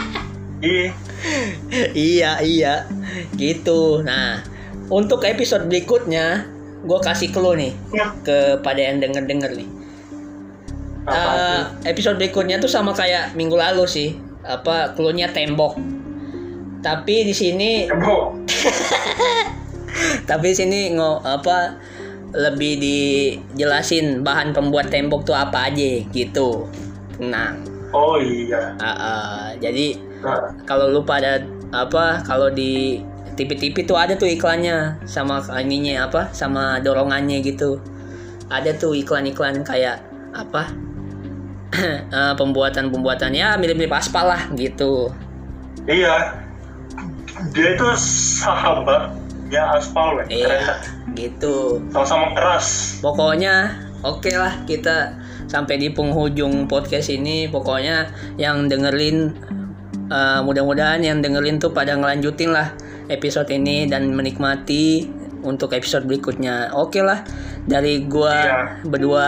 Iya. 0.57 0.87
iya 1.93 2.31
iya 2.39 2.73
gitu 3.35 4.01
nah 4.01 4.39
untuk 4.87 5.21
episode 5.21 5.65
berikutnya 5.65 6.47
gue 6.81 6.99
kasih 7.01 7.29
clue 7.29 7.53
nih 7.55 7.73
Nah, 7.91 8.15
kepada 8.19 8.79
yang 8.79 8.97
denger 8.97 9.23
denger 9.25 9.51
nih 9.53 9.69
apa 11.03 11.13
Eh, 11.13 11.35
tuh? 11.35 11.63
episode 11.87 12.17
berikutnya 12.17 12.57
tuh 12.57 12.67
sama 12.67 12.93
kayak 12.93 13.33
minggu 13.33 13.53
lalu 13.53 13.85
sih 13.85 14.09
apa 14.41 14.93
clue-nya 14.93 15.29
tembok 15.29 15.77
tapi 16.79 17.25
di 17.25 17.33
sini 17.33 17.85
tapi 20.29 20.45
di 20.47 20.55
sini 20.55 20.79
ngo 20.91 21.21
apa 21.21 21.77
lebih 22.35 22.77
dijelasin 22.83 24.21
bahan 24.21 24.51
pembuat 24.51 24.91
tembok 24.91 25.23
tuh 25.23 25.35
apa 25.35 25.71
aja 25.71 26.03
gitu 26.11 26.67
tenang 27.15 27.63
Oh 27.95 28.19
iya. 28.19 28.75
Ah, 28.83 28.91
ah. 28.91 29.43
jadi 29.55 29.95
Nah, 30.25 30.57
kalau 30.65 30.89
lu 30.89 31.05
pada 31.05 31.37
apa 31.69 32.25
kalau 32.25 32.49
di 32.49 32.97
TV-TV 33.37 33.85
tuh 33.85 33.93
ada 33.93 34.17
tuh 34.17 34.25
iklannya 34.25 34.97
sama 35.05 35.43
ininya 35.61 36.09
apa 36.09 36.33
sama 36.33 36.81
dorongannya 36.81 37.45
gitu 37.45 37.77
ada 38.49 38.73
tuh 38.73 38.97
iklan-iklan 38.97 39.61
kayak 39.61 40.01
apa 40.33 40.71
eh, 42.09 42.33
pembuatan-pembuatan 42.39 43.37
ya 43.37 43.53
mirip-mirip 43.61 43.93
aspal 43.93 44.33
lah 44.33 44.49
gitu 44.57 45.13
iya. 45.85 46.41
Dia 47.51 47.75
itu 47.75 47.87
sahabatnya 49.55 49.63
aspal, 49.73 50.07
weh. 50.13 50.25
iya 50.27 50.47
Keren. 50.49 51.13
gitu 51.13 51.55
Sama-sama 51.89 52.35
keras. 52.35 52.99
pokoknya 52.99 53.55
oke 54.01 54.29
lah 54.29 54.53
kita 54.65 55.15
sampai 55.45 55.77
di 55.77 55.87
penghujung 55.89 56.65
podcast 56.65 57.07
ini 57.07 57.47
pokoknya 57.47 58.09
yang 58.35 58.67
dengerin 58.67 59.31
eh, 60.07 60.39
mudah-mudahan 60.41 60.99
yang 60.99 61.19
dengerin 61.19 61.57
tuh 61.57 61.71
pada 61.71 61.95
ngelanjutin 61.95 62.51
lah 62.51 62.75
episode 63.07 63.47
ini 63.47 63.85
dan 63.85 64.11
menikmati 64.11 65.07
untuk 65.41 65.71
episode 65.71 66.03
berikutnya 66.03 66.73
oke 66.73 66.97
lah 66.99 67.21
dari 67.63 68.03
gua 68.03 68.33
Iya. 68.35 68.61
berdua 68.83 69.27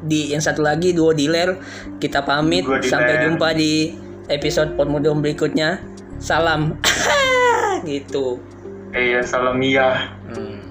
di 0.00 0.32
yang 0.32 0.40
satu 0.40 0.62
lagi 0.62 0.96
duo 0.96 1.12
dealer 1.12 1.58
kita 1.98 2.24
pamit 2.24 2.64
Duo 2.64 2.78
dealer. 2.78 2.88
sampai 2.88 3.14
jumpa 3.20 3.48
di 3.52 3.92
episode 4.30 4.72
podmodom 4.72 5.20
berikutnya 5.20 5.82
salam 6.16 6.78
gitu 7.84 8.38
Iya, 8.98 9.18
salam 9.30 9.58
iya. 9.62 9.82
Hmm. 10.26 10.69